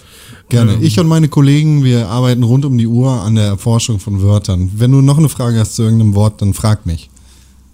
Gerne. 0.49 0.73
Ähm, 0.73 0.83
Ich 0.83 0.99
und 0.99 1.07
meine 1.07 1.27
Kollegen, 1.29 1.83
wir 1.83 2.07
arbeiten 2.09 2.43
rund 2.43 2.65
um 2.65 2.77
die 2.77 2.87
Uhr 2.87 3.11
an 3.21 3.35
der 3.35 3.45
Erforschung 3.45 3.99
von 3.99 4.21
Wörtern. 4.21 4.71
Wenn 4.75 4.91
du 4.91 5.01
noch 5.01 5.17
eine 5.17 5.29
Frage 5.29 5.59
hast 5.59 5.75
zu 5.75 5.83
irgendeinem 5.83 6.15
Wort, 6.15 6.41
dann 6.41 6.53
frag 6.53 6.85
mich. 6.85 7.09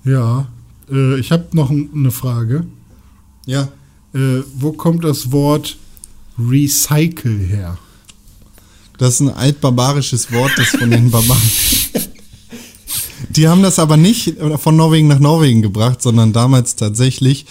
Ja, 0.04 0.48
äh, 0.92 1.20
ich 1.20 1.32
habe 1.32 1.48
noch 1.54 1.70
eine 1.70 2.12
Frage. 2.12 2.66
Ja. 3.46 3.70
Äh, 4.14 4.44
wo 4.56 4.72
kommt 4.72 5.04
das 5.04 5.32
Wort 5.32 5.78
Recycle 6.38 7.38
her? 7.38 7.78
Das 8.98 9.16
ist 9.16 9.22
ein 9.22 9.30
altbarbarisches 9.30 10.32
Wort, 10.32 10.52
das 10.58 10.68
von 10.70 10.92
den 10.92 11.10
Barbaren. 11.10 11.42
Die 13.30 13.48
haben 13.48 13.62
das 13.62 13.80
aber 13.80 13.96
nicht 13.96 14.36
von 14.58 14.76
Norwegen 14.76 15.08
nach 15.08 15.20
Norwegen 15.20 15.62
gebracht, 15.62 16.02
sondern 16.02 16.34
damals 16.34 16.76
tatsächlich 16.76 17.46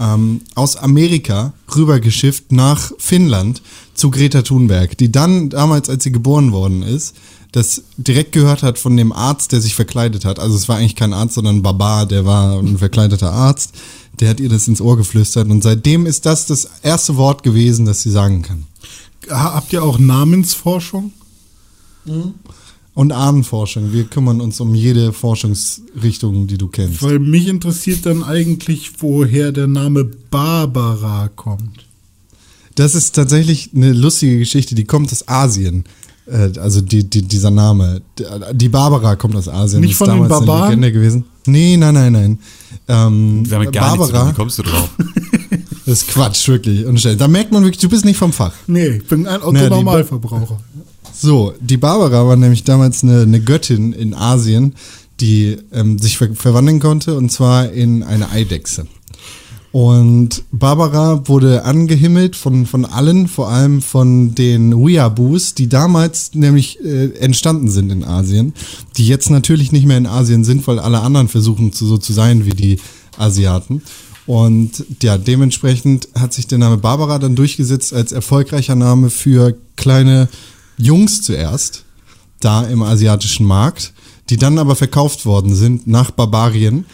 ähm, 0.00 0.40
aus 0.54 0.76
Amerika 0.76 1.52
rübergeschifft 1.74 2.52
nach 2.52 2.92
Finnland 2.98 3.62
zu 3.94 4.10
Greta 4.10 4.42
Thunberg, 4.42 4.96
die 4.96 5.12
dann 5.12 5.50
damals, 5.50 5.88
als 5.88 6.04
sie 6.04 6.12
geboren 6.12 6.52
worden 6.52 6.82
ist, 6.82 7.16
das 7.54 7.82
direkt 7.96 8.32
gehört 8.32 8.64
hat 8.64 8.80
von 8.80 8.96
dem 8.96 9.12
Arzt, 9.12 9.52
der 9.52 9.60
sich 9.60 9.76
verkleidet 9.76 10.24
hat. 10.24 10.40
Also 10.40 10.56
es 10.56 10.68
war 10.68 10.76
eigentlich 10.78 10.96
kein 10.96 11.12
Arzt, 11.12 11.34
sondern 11.34 11.56
ein 11.58 11.62
Barbar, 11.62 12.04
der 12.04 12.24
war 12.26 12.58
ein 12.58 12.78
verkleideter 12.78 13.32
Arzt. 13.32 13.74
Der 14.18 14.28
hat 14.28 14.40
ihr 14.40 14.48
das 14.48 14.66
ins 14.66 14.80
Ohr 14.80 14.96
geflüstert 14.96 15.48
und 15.48 15.62
seitdem 15.62 16.06
ist 16.06 16.26
das 16.26 16.46
das 16.46 16.68
erste 16.82 17.16
Wort 17.16 17.42
gewesen, 17.44 17.84
das 17.86 18.02
sie 18.02 18.10
sagen 18.10 18.42
kann. 18.42 18.66
Ha- 19.30 19.54
Habt 19.54 19.72
ihr 19.72 19.82
auch 19.84 19.98
Namensforschung? 20.00 21.12
Und 22.94 23.12
Ahnenforschung. 23.12 23.92
Wir 23.92 24.04
kümmern 24.04 24.40
uns 24.40 24.60
um 24.60 24.74
jede 24.74 25.12
Forschungsrichtung, 25.12 26.46
die 26.46 26.58
du 26.58 26.68
kennst. 26.68 27.02
Weil 27.02 27.18
mich 27.18 27.48
interessiert 27.48 28.04
dann 28.06 28.22
eigentlich, 28.22 28.92
woher 29.00 29.52
der 29.52 29.66
Name 29.66 30.04
Barbara 30.04 31.28
kommt. 31.34 31.86
Das 32.76 32.94
ist 32.94 33.14
tatsächlich 33.14 33.70
eine 33.74 33.92
lustige 33.92 34.38
Geschichte, 34.38 34.74
die 34.74 34.84
kommt 34.84 35.10
aus 35.12 35.26
Asien. 35.28 35.84
Äh, 36.26 36.58
Also 36.58 36.80
die, 36.80 37.04
die, 37.08 37.22
dieser 37.22 37.50
Name. 37.50 38.02
Die 38.52 38.68
Barbara 38.68 39.16
kommt 39.16 39.36
aus 39.36 39.48
Asien. 39.48 39.80
Nicht 39.80 39.92
Das 39.92 39.94
ist 39.94 39.98
von 39.98 40.08
den 40.08 40.28
damals 40.28 40.46
Barbaren? 40.46 40.72
Eine 40.72 40.86
Legende 40.86 40.92
gewesen. 40.92 41.24
Nee, 41.46 41.76
nein, 41.76 41.94
nein, 41.94 42.12
nein. 42.12 42.38
Ähm, 42.88 43.44
Damit 43.48 43.72
gar 43.72 43.96
nichts. 43.96 44.10
Barbara, 44.10 44.30
Wie 44.30 44.34
kommst 44.34 44.58
du 44.58 44.62
drauf? 44.62 44.88
das 45.86 46.02
ist 46.02 46.08
Quatsch, 46.08 46.48
wirklich. 46.48 46.86
Unstell. 46.86 47.16
Da 47.16 47.28
merkt 47.28 47.52
man 47.52 47.62
wirklich, 47.62 47.80
du 47.80 47.88
bist 47.88 48.04
nicht 48.04 48.16
vom 48.16 48.32
Fach. 48.32 48.52
Nee, 48.66 48.88
ich 48.88 49.06
bin 49.06 49.26
ein 49.26 49.42
Otto-Normalverbraucher. 49.42 50.58
So, 51.12 51.54
die 51.60 51.76
Barbara 51.76 52.26
war 52.26 52.36
nämlich 52.36 52.64
damals 52.64 53.02
eine, 53.02 53.22
eine 53.22 53.40
Göttin 53.40 53.92
in 53.92 54.14
Asien, 54.14 54.74
die 55.20 55.56
ähm, 55.72 55.98
sich 55.98 56.18
ver 56.18 56.34
verwandeln 56.34 56.80
konnte, 56.80 57.16
und 57.16 57.30
zwar 57.30 57.70
in 57.70 58.02
eine 58.02 58.30
Eidechse. 58.30 58.86
Und 59.74 60.44
Barbara 60.52 61.26
wurde 61.26 61.64
angehimmelt 61.64 62.36
von, 62.36 62.64
von 62.64 62.84
allen, 62.84 63.26
vor 63.26 63.48
allem 63.48 63.82
von 63.82 64.32
den 64.32 64.72
Weeaboos, 64.72 65.54
die 65.54 65.68
damals 65.68 66.32
nämlich 66.32 66.78
äh, 66.84 67.06
entstanden 67.18 67.68
sind 67.68 67.90
in 67.90 68.04
Asien, 68.04 68.52
die 68.96 69.04
jetzt 69.04 69.30
natürlich 69.30 69.72
nicht 69.72 69.84
mehr 69.84 69.98
in 69.98 70.06
Asien 70.06 70.44
sind, 70.44 70.64
weil 70.68 70.78
alle 70.78 71.00
anderen 71.00 71.26
versuchen 71.26 71.72
zu, 71.72 71.86
so 71.86 71.98
zu 71.98 72.12
sein 72.12 72.46
wie 72.46 72.50
die 72.50 72.78
Asiaten. 73.18 73.82
Und 74.26 74.84
ja, 75.02 75.18
dementsprechend 75.18 76.06
hat 76.14 76.32
sich 76.32 76.46
der 76.46 76.58
Name 76.58 76.76
Barbara 76.76 77.18
dann 77.18 77.34
durchgesetzt 77.34 77.92
als 77.92 78.12
erfolgreicher 78.12 78.76
Name 78.76 79.10
für 79.10 79.56
kleine 79.74 80.28
Jungs 80.78 81.22
zuerst, 81.22 81.82
da 82.38 82.62
im 82.62 82.80
asiatischen 82.84 83.44
Markt, 83.44 83.92
die 84.30 84.36
dann 84.36 84.58
aber 84.58 84.76
verkauft 84.76 85.26
worden 85.26 85.54
sind 85.54 85.86
nach 85.86 86.10
Barbarien, 86.10 86.86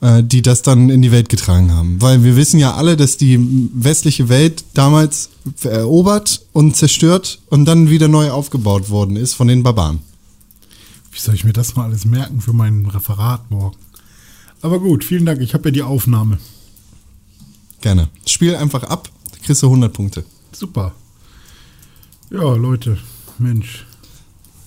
äh, 0.00 0.22
die 0.22 0.42
das 0.42 0.62
dann 0.62 0.90
in 0.90 1.02
die 1.02 1.12
Welt 1.12 1.28
getragen 1.28 1.72
haben. 1.72 2.00
Weil 2.00 2.22
wir 2.22 2.36
wissen 2.36 2.60
ja 2.60 2.74
alle, 2.74 2.96
dass 2.96 3.16
die 3.16 3.38
westliche 3.74 4.28
Welt 4.28 4.64
damals 4.74 5.30
erobert 5.62 6.42
und 6.52 6.76
zerstört 6.76 7.40
und 7.48 7.64
dann 7.64 7.90
wieder 7.90 8.08
neu 8.08 8.30
aufgebaut 8.30 8.88
worden 8.90 9.16
ist 9.16 9.34
von 9.34 9.48
den 9.48 9.62
Barbaren. 9.62 10.00
Wie 11.10 11.20
soll 11.20 11.34
ich 11.34 11.44
mir 11.44 11.52
das 11.52 11.76
mal 11.76 11.84
alles 11.84 12.04
merken 12.04 12.40
für 12.40 12.52
mein 12.52 12.86
Referat 12.86 13.50
morgen? 13.50 13.76
Aber 14.62 14.80
gut, 14.80 15.04
vielen 15.04 15.26
Dank. 15.26 15.40
Ich 15.40 15.54
habe 15.54 15.68
ja 15.68 15.72
die 15.72 15.82
Aufnahme. 15.82 16.38
Gerne. 17.80 18.08
Spiel 18.26 18.54
einfach 18.56 18.82
ab, 18.84 19.08
kriegst 19.42 19.62
du 19.62 19.66
100 19.66 19.92
Punkte. 19.92 20.24
Super. 20.52 20.94
Ja, 22.30 22.54
Leute, 22.54 22.98
Mensch. 23.38 23.86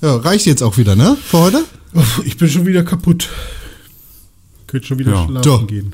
Ja, 0.01 0.15
reicht 0.15 0.45
jetzt 0.45 0.63
auch 0.63 0.77
wieder, 0.77 0.95
ne? 0.95 1.17
Für 1.21 1.39
heute? 1.39 1.65
Uff, 1.93 2.21
Ich 2.25 2.37
bin 2.37 2.49
schon 2.49 2.65
wieder 2.65 2.83
kaputt. 2.83 3.29
Könnt 4.67 4.85
schon 4.85 4.99
wieder 4.99 5.13
Ja. 5.13 5.25
schlafen 5.25 5.43
So. 5.43 5.65
gehen. 5.65 5.93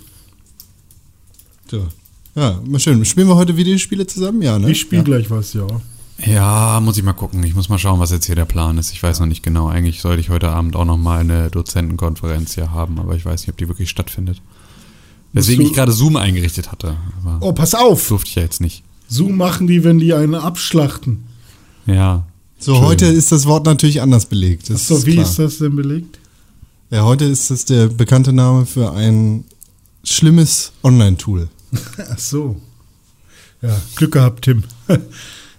So. 1.69 1.87
Ja, 2.35 2.59
mal 2.67 2.79
schön. 2.79 3.03
Spielen 3.05 3.27
wir 3.27 3.35
heute 3.35 3.55
Videospiele 3.55 4.05
zusammen? 4.05 4.41
Ja, 4.41 4.59
ne? 4.59 4.71
Ich 4.71 4.81
spiele 4.81 5.01
ja. 5.01 5.05
gleich 5.05 5.29
was, 5.31 5.53
ja. 5.53 5.65
Ja, 6.25 6.79
muss 6.81 6.97
ich 6.97 7.03
mal 7.03 7.13
gucken. 7.13 7.43
Ich 7.43 7.55
muss 7.55 7.69
mal 7.69 7.77
schauen, 7.77 7.99
was 7.99 8.11
jetzt 8.11 8.25
hier 8.25 8.35
der 8.35 8.45
Plan 8.45 8.77
ist. 8.77 8.91
Ich 8.91 9.01
weiß 9.01 9.19
noch 9.19 9.27
nicht 9.27 9.43
genau. 9.43 9.67
Eigentlich 9.67 10.01
sollte 10.01 10.21
ich 10.21 10.29
heute 10.29 10.49
Abend 10.49 10.75
auch 10.75 10.85
noch 10.85 10.97
mal 10.97 11.19
eine 11.19 11.49
Dozentenkonferenz 11.49 12.55
hier 12.55 12.71
haben, 12.71 12.99
aber 12.99 13.15
ich 13.15 13.25
weiß 13.25 13.41
nicht, 13.41 13.49
ob 13.49 13.57
die 13.57 13.67
wirklich 13.67 13.89
stattfindet. 13.89 14.41
Deswegen 15.33 15.61
ich 15.63 15.73
gerade 15.73 15.91
Zoom 15.91 16.15
eingerichtet 16.15 16.71
hatte. 16.71 16.95
Aber 17.25 17.45
Oh, 17.45 17.51
pass 17.51 17.75
auf! 17.75 18.07
durfte 18.07 18.29
ich 18.29 18.35
ja 18.35 18.41
jetzt 18.43 18.61
nicht. 18.61 18.83
Zoom 19.09 19.35
machen 19.35 19.67
die, 19.67 19.83
wenn 19.83 19.99
die 19.99 20.13
eine 20.13 20.41
abschlachten. 20.41 21.25
Ja. 21.85 22.25
So, 22.59 22.81
heute 22.81 23.05
ist 23.05 23.31
das 23.31 23.45
Wort 23.45 23.65
natürlich 23.65 24.01
anders 24.01 24.25
belegt. 24.25 24.69
Das 24.69 24.87
So, 24.87 25.05
wie 25.05 25.13
klar. 25.13 25.25
ist 25.25 25.37
das 25.39 25.57
denn 25.59 25.75
belegt? 25.75 26.19
Ja, 26.89 27.03
heute 27.03 27.25
ist 27.25 27.51
das 27.51 27.65
der 27.65 27.87
bekannte 27.87 28.33
Name 28.33 28.65
für 28.65 28.91
ein 28.93 29.43
schlimmes 30.03 30.71
Online-Tool. 30.83 31.49
Ach 32.11 32.19
so. 32.19 32.59
Ja, 33.61 33.79
Glück 33.95 34.13
gehabt, 34.13 34.45
Tim. 34.45 34.63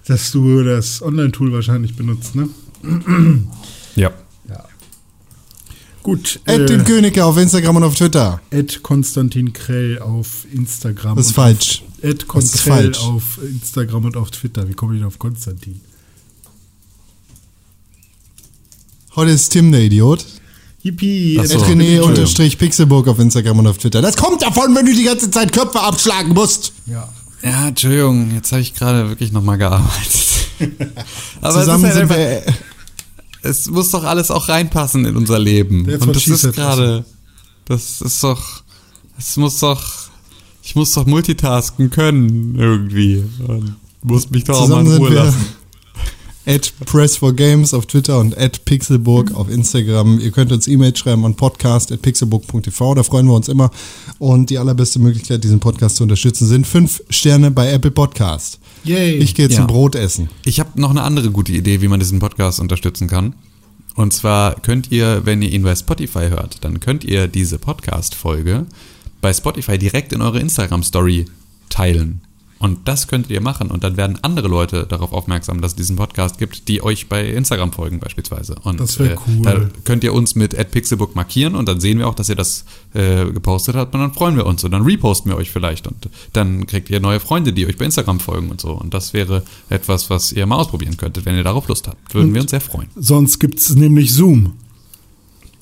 Dass 0.06 0.30
du 0.30 0.62
das 0.62 1.02
Online-Tool 1.02 1.52
wahrscheinlich 1.52 1.96
benutzt, 1.96 2.34
ne? 2.34 2.48
Ja. 3.96 4.12
Gut. 6.06 6.38
Ed 6.44 6.68
Tim 6.68 6.84
Königke 6.84 7.24
auf 7.24 7.36
Instagram 7.36 7.76
und 7.76 7.82
auf 7.82 7.96
Twitter. 7.96 8.40
Ed 8.50 8.80
Konstantin 8.84 9.52
Krell 9.52 9.98
auf 9.98 10.46
Instagram. 10.52 11.16
Das 11.16 11.26
ist 11.26 11.30
und 11.30 11.34
falsch. 11.34 11.82
Ed 12.00 12.24
Das 12.32 12.44
ist 12.44 12.62
Konkrell 12.64 12.94
falsch. 12.94 13.00
auf 13.00 13.38
Instagram 13.42 14.04
und 14.04 14.16
auf 14.16 14.30
Twitter. 14.30 14.68
Wie 14.68 14.74
komme 14.74 14.94
ich 14.94 15.00
denn 15.00 15.08
auf 15.08 15.18
Konstantin? 15.18 15.80
Heute 19.16 19.30
ist 19.30 19.48
Tim 19.48 19.72
der 19.72 19.80
Idiot. 19.80 20.26
Yippie. 20.82 21.36
So. 21.36 21.42
Ed 21.42 21.50
René 21.50 21.70
Entschuldigung. 21.70 22.08
unterstrich 22.10 22.58
Pixelburg 22.58 23.08
auf 23.08 23.18
Instagram 23.18 23.60
und 23.60 23.66
auf 23.66 23.78
Twitter. 23.78 24.02
Das 24.02 24.14
kommt 24.14 24.42
davon, 24.42 24.74
wenn 24.76 24.84
du 24.84 24.94
die 24.94 25.04
ganze 25.04 25.30
Zeit 25.30 25.52
Köpfe 25.52 25.80
abschlagen 25.80 26.34
musst. 26.34 26.74
Ja. 26.84 27.08
Ja, 27.42 27.68
Entschuldigung, 27.68 28.34
jetzt 28.34 28.52
habe 28.52 28.60
ich 28.60 28.74
gerade 28.74 29.08
wirklich 29.08 29.32
nochmal 29.32 29.56
gearbeitet. 29.56 30.50
Aber 31.40 31.60
Zusammen 31.60 31.84
es, 31.84 31.90
ist 31.90 31.96
sind 31.96 32.10
halt 32.10 32.20
einfach, 32.20 32.44
wir. 32.44 33.50
es 33.50 33.66
muss 33.70 33.90
doch 33.90 34.04
alles 34.04 34.30
auch 34.30 34.50
reinpassen 34.50 35.06
in 35.06 35.16
unser 35.16 35.38
Leben. 35.38 35.86
Und 35.86 36.14
das 36.14 36.26
ist 36.26 36.52
gerade, 36.52 37.06
das 37.64 38.02
ist 38.02 38.22
doch, 38.22 38.62
es 39.16 39.36
muss 39.38 39.60
doch, 39.60 39.82
ich 40.62 40.76
muss 40.76 40.92
doch 40.92 41.06
multitasken 41.06 41.88
können 41.88 42.54
irgendwie. 42.58 43.24
Und 43.46 43.76
muss 44.02 44.28
mich 44.28 44.44
doch 44.44 44.60
auch 44.60 44.68
mal 44.68 44.84
Zusammen 44.84 44.86
in 44.86 44.92
sind 44.92 45.00
Ruhe 45.00 45.10
wir 45.10 45.24
lassen. 45.24 45.46
At 46.46 46.72
Press4Games 46.84 47.74
auf 47.74 47.86
Twitter 47.86 48.18
und 48.20 48.38
at 48.38 48.64
Pixelburg 48.64 49.34
auf 49.34 49.50
Instagram. 49.50 50.20
Ihr 50.20 50.30
könnt 50.30 50.52
uns 50.52 50.68
E-Mail 50.68 50.94
schreiben 50.96 51.24
an 51.24 51.34
podcast 51.34 51.90
at 51.92 52.02
pixelburg.tv, 52.02 52.94
da 52.94 53.02
freuen 53.02 53.26
wir 53.26 53.34
uns 53.34 53.48
immer. 53.48 53.70
Und 54.18 54.50
die 54.50 54.58
allerbeste 54.58 54.98
Möglichkeit, 55.00 55.42
diesen 55.44 55.60
Podcast 55.60 55.96
zu 55.96 56.04
unterstützen, 56.04 56.46
sind 56.46 56.66
fünf 56.66 57.02
Sterne 57.10 57.50
bei 57.50 57.70
Apple 57.72 57.90
Podcast. 57.90 58.60
Yay. 58.84 59.16
Ich 59.16 59.34
gehe 59.34 59.46
jetzt 59.46 59.54
Ja. 59.56 59.62
ein 59.62 59.66
Brot 59.66 59.96
essen. 59.96 60.28
Ich 60.44 60.60
habe 60.60 60.80
noch 60.80 60.90
eine 60.90 61.02
andere 61.02 61.30
gute 61.30 61.52
Idee, 61.52 61.82
wie 61.82 61.88
man 61.88 61.98
diesen 62.00 62.20
Podcast 62.20 62.60
unterstützen 62.60 63.08
kann. 63.08 63.34
Und 63.96 64.12
zwar 64.12 64.60
könnt 64.60 64.92
ihr, 64.92 65.22
wenn 65.24 65.42
ihr 65.42 65.50
ihn 65.50 65.62
bei 65.62 65.74
Spotify 65.74 66.28
hört, 66.28 66.62
dann 66.64 66.80
könnt 66.80 67.02
ihr 67.02 67.26
diese 67.28 67.58
Podcast-Folge 67.58 68.66
bei 69.20 69.32
Spotify 69.32 69.78
direkt 69.78 70.12
in 70.12 70.20
eure 70.22 70.38
Instagram-Story 70.38 71.24
teilen. 71.70 72.20
Und 72.58 72.88
das 72.88 73.06
könnt 73.06 73.28
ihr 73.28 73.42
machen 73.42 73.70
und 73.70 73.84
dann 73.84 73.98
werden 73.98 74.18
andere 74.22 74.48
Leute 74.48 74.86
darauf 74.86 75.12
aufmerksam, 75.12 75.60
dass 75.60 75.72
es 75.72 75.76
diesen 75.76 75.96
Podcast 75.96 76.38
gibt, 76.38 76.68
die 76.68 76.82
euch 76.82 77.06
bei 77.06 77.28
Instagram 77.28 77.70
folgen 77.70 78.00
beispielsweise. 78.00 78.54
Und 78.62 78.80
Das 78.80 78.98
wär 78.98 79.12
äh, 79.12 79.16
cool. 79.26 79.42
Da 79.42 79.60
könnt 79.84 80.02
ihr 80.04 80.14
uns 80.14 80.34
mit 80.36 80.56
@pixelbook 80.70 81.14
markieren 81.14 81.54
und 81.54 81.68
dann 81.68 81.80
sehen 81.80 81.98
wir 81.98 82.08
auch, 82.08 82.14
dass 82.14 82.30
ihr 82.30 82.34
das 82.34 82.64
äh, 82.94 83.26
gepostet 83.26 83.76
habt 83.76 83.94
und 83.94 84.00
dann 84.00 84.14
freuen 84.14 84.36
wir 84.36 84.46
uns 84.46 84.64
und 84.64 84.70
dann 84.70 84.82
reposten 84.84 85.30
wir 85.30 85.36
euch 85.36 85.50
vielleicht 85.50 85.86
und 85.86 86.08
dann 86.32 86.66
kriegt 86.66 86.88
ihr 86.88 86.98
neue 87.00 87.20
Freunde, 87.20 87.52
die 87.52 87.66
euch 87.66 87.76
bei 87.76 87.84
Instagram 87.84 88.20
folgen 88.20 88.48
und 88.50 88.60
so. 88.60 88.70
Und 88.72 88.94
das 88.94 89.12
wäre 89.12 89.42
etwas, 89.68 90.08
was 90.08 90.32
ihr 90.32 90.46
mal 90.46 90.56
ausprobieren 90.56 90.96
könntet, 90.96 91.26
wenn 91.26 91.36
ihr 91.36 91.44
darauf 91.44 91.68
Lust 91.68 91.88
habt. 91.88 92.14
Würden 92.14 92.28
Und- 92.28 92.34
wir 92.34 92.40
uns 92.40 92.50
sehr 92.52 92.62
freuen. 92.62 92.88
Sonst 92.96 93.38
gibt 93.38 93.58
es 93.58 93.74
nämlich 93.76 94.14
Zoom. 94.14 94.54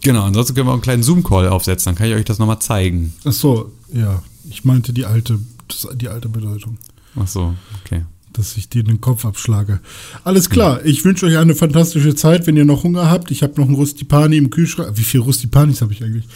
Genau, 0.03 0.23
ansonsten 0.25 0.55
können 0.55 0.67
wir 0.69 0.71
auch 0.71 0.75
einen 0.75 0.83
kleinen 0.83 1.03
Zoom-Call 1.03 1.49
aufsetzen, 1.49 1.87
dann 1.87 1.95
kann 1.97 2.07
ich 2.09 2.15
euch 2.15 2.25
das 2.27 2.39
nochmal 2.39 2.61
zeigen. 2.61 3.15
Ach 3.25 3.33
so, 3.33 3.73
ja. 3.93 4.23
Ich 4.49 4.65
meinte 4.65 4.93
die 4.93 5.07
alte, 5.07 5.41
das, 5.69 5.89
die 5.95 6.09
alte 6.09 6.29
Bedeutung. 6.29 6.79
Ach 7.17 7.29
so, 7.29 7.55
okay. 7.85 8.05
dass 8.33 8.57
ich 8.57 8.69
dir 8.69 8.83
den 8.83 9.01
Kopf 9.01 9.25
abschlage. 9.25 9.81
Alles 10.25 10.51
klar, 10.51 10.85
ich 10.85 11.05
wünsche 11.05 11.27
euch 11.27 11.39
eine 11.39 11.55
fantastische 11.55 12.15
Zeit, 12.15 12.47
wenn 12.47 12.57
ihr 12.57 12.65
noch 12.65 12.85
Hunger 12.85 13.11
habt. 13.11 13.31
Ich 13.31 13.43
habe 13.43 13.61
noch 13.61 13.67
einen 13.67 13.77
Rustipani 13.77 14.37
im 14.37 14.51
Kühlschrank. 14.51 14.97
Wie 14.97 15.05
viele 15.05 15.23
Rustipanis 15.23 15.81
habe 15.81 15.93
ich 15.93 16.03
eigentlich? 16.03 16.27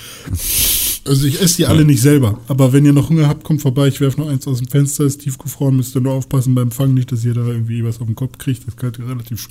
Also 1.08 1.26
ich 1.26 1.40
esse 1.40 1.56
die 1.56 1.66
alle 1.66 1.84
nicht 1.84 2.02
selber. 2.02 2.38
Aber 2.48 2.72
wenn 2.72 2.84
ihr 2.84 2.92
noch 2.92 3.08
Hunger 3.08 3.28
habt, 3.28 3.42
kommt 3.42 3.62
vorbei. 3.62 3.88
Ich 3.88 4.00
werfe 4.00 4.20
noch 4.20 4.28
eins 4.28 4.46
aus 4.46 4.58
dem 4.58 4.68
Fenster, 4.68 5.04
ist 5.04 5.22
tiefgefroren. 5.22 5.76
Müsst 5.76 5.96
ihr 5.96 6.02
nur 6.02 6.12
aufpassen 6.12 6.54
beim 6.54 6.70
Fangen, 6.70 6.94
nicht, 6.94 7.10
dass 7.10 7.24
ihr 7.24 7.34
da 7.34 7.46
irgendwie 7.46 7.84
was 7.84 8.00
auf 8.00 8.06
den 8.06 8.14
Kopf 8.14 8.38
kriegt. 8.38 8.66
Das 8.66 8.76
könnte 8.76 9.06
relativ 9.08 9.48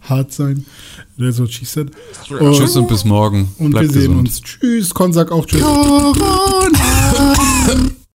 hart 0.00 0.32
sein. 0.32 0.64
That's 1.18 1.38
what 1.38 1.52
she 1.52 1.64
said. 1.64 1.90
Und, 2.30 2.56
Tschüss 2.56 2.76
und 2.76 2.88
bis 2.88 3.04
morgen. 3.04 3.50
und 3.58 3.72
wir 3.72 3.80
Bleibt 3.80 3.92
sehen 3.92 4.02
gesund. 4.02 4.18
uns. 4.20 4.40
Tschüss, 4.40 4.94
Kon, 4.94 5.12
sag 5.12 5.30
auch 5.30 5.46
Tschüss. 5.46 5.62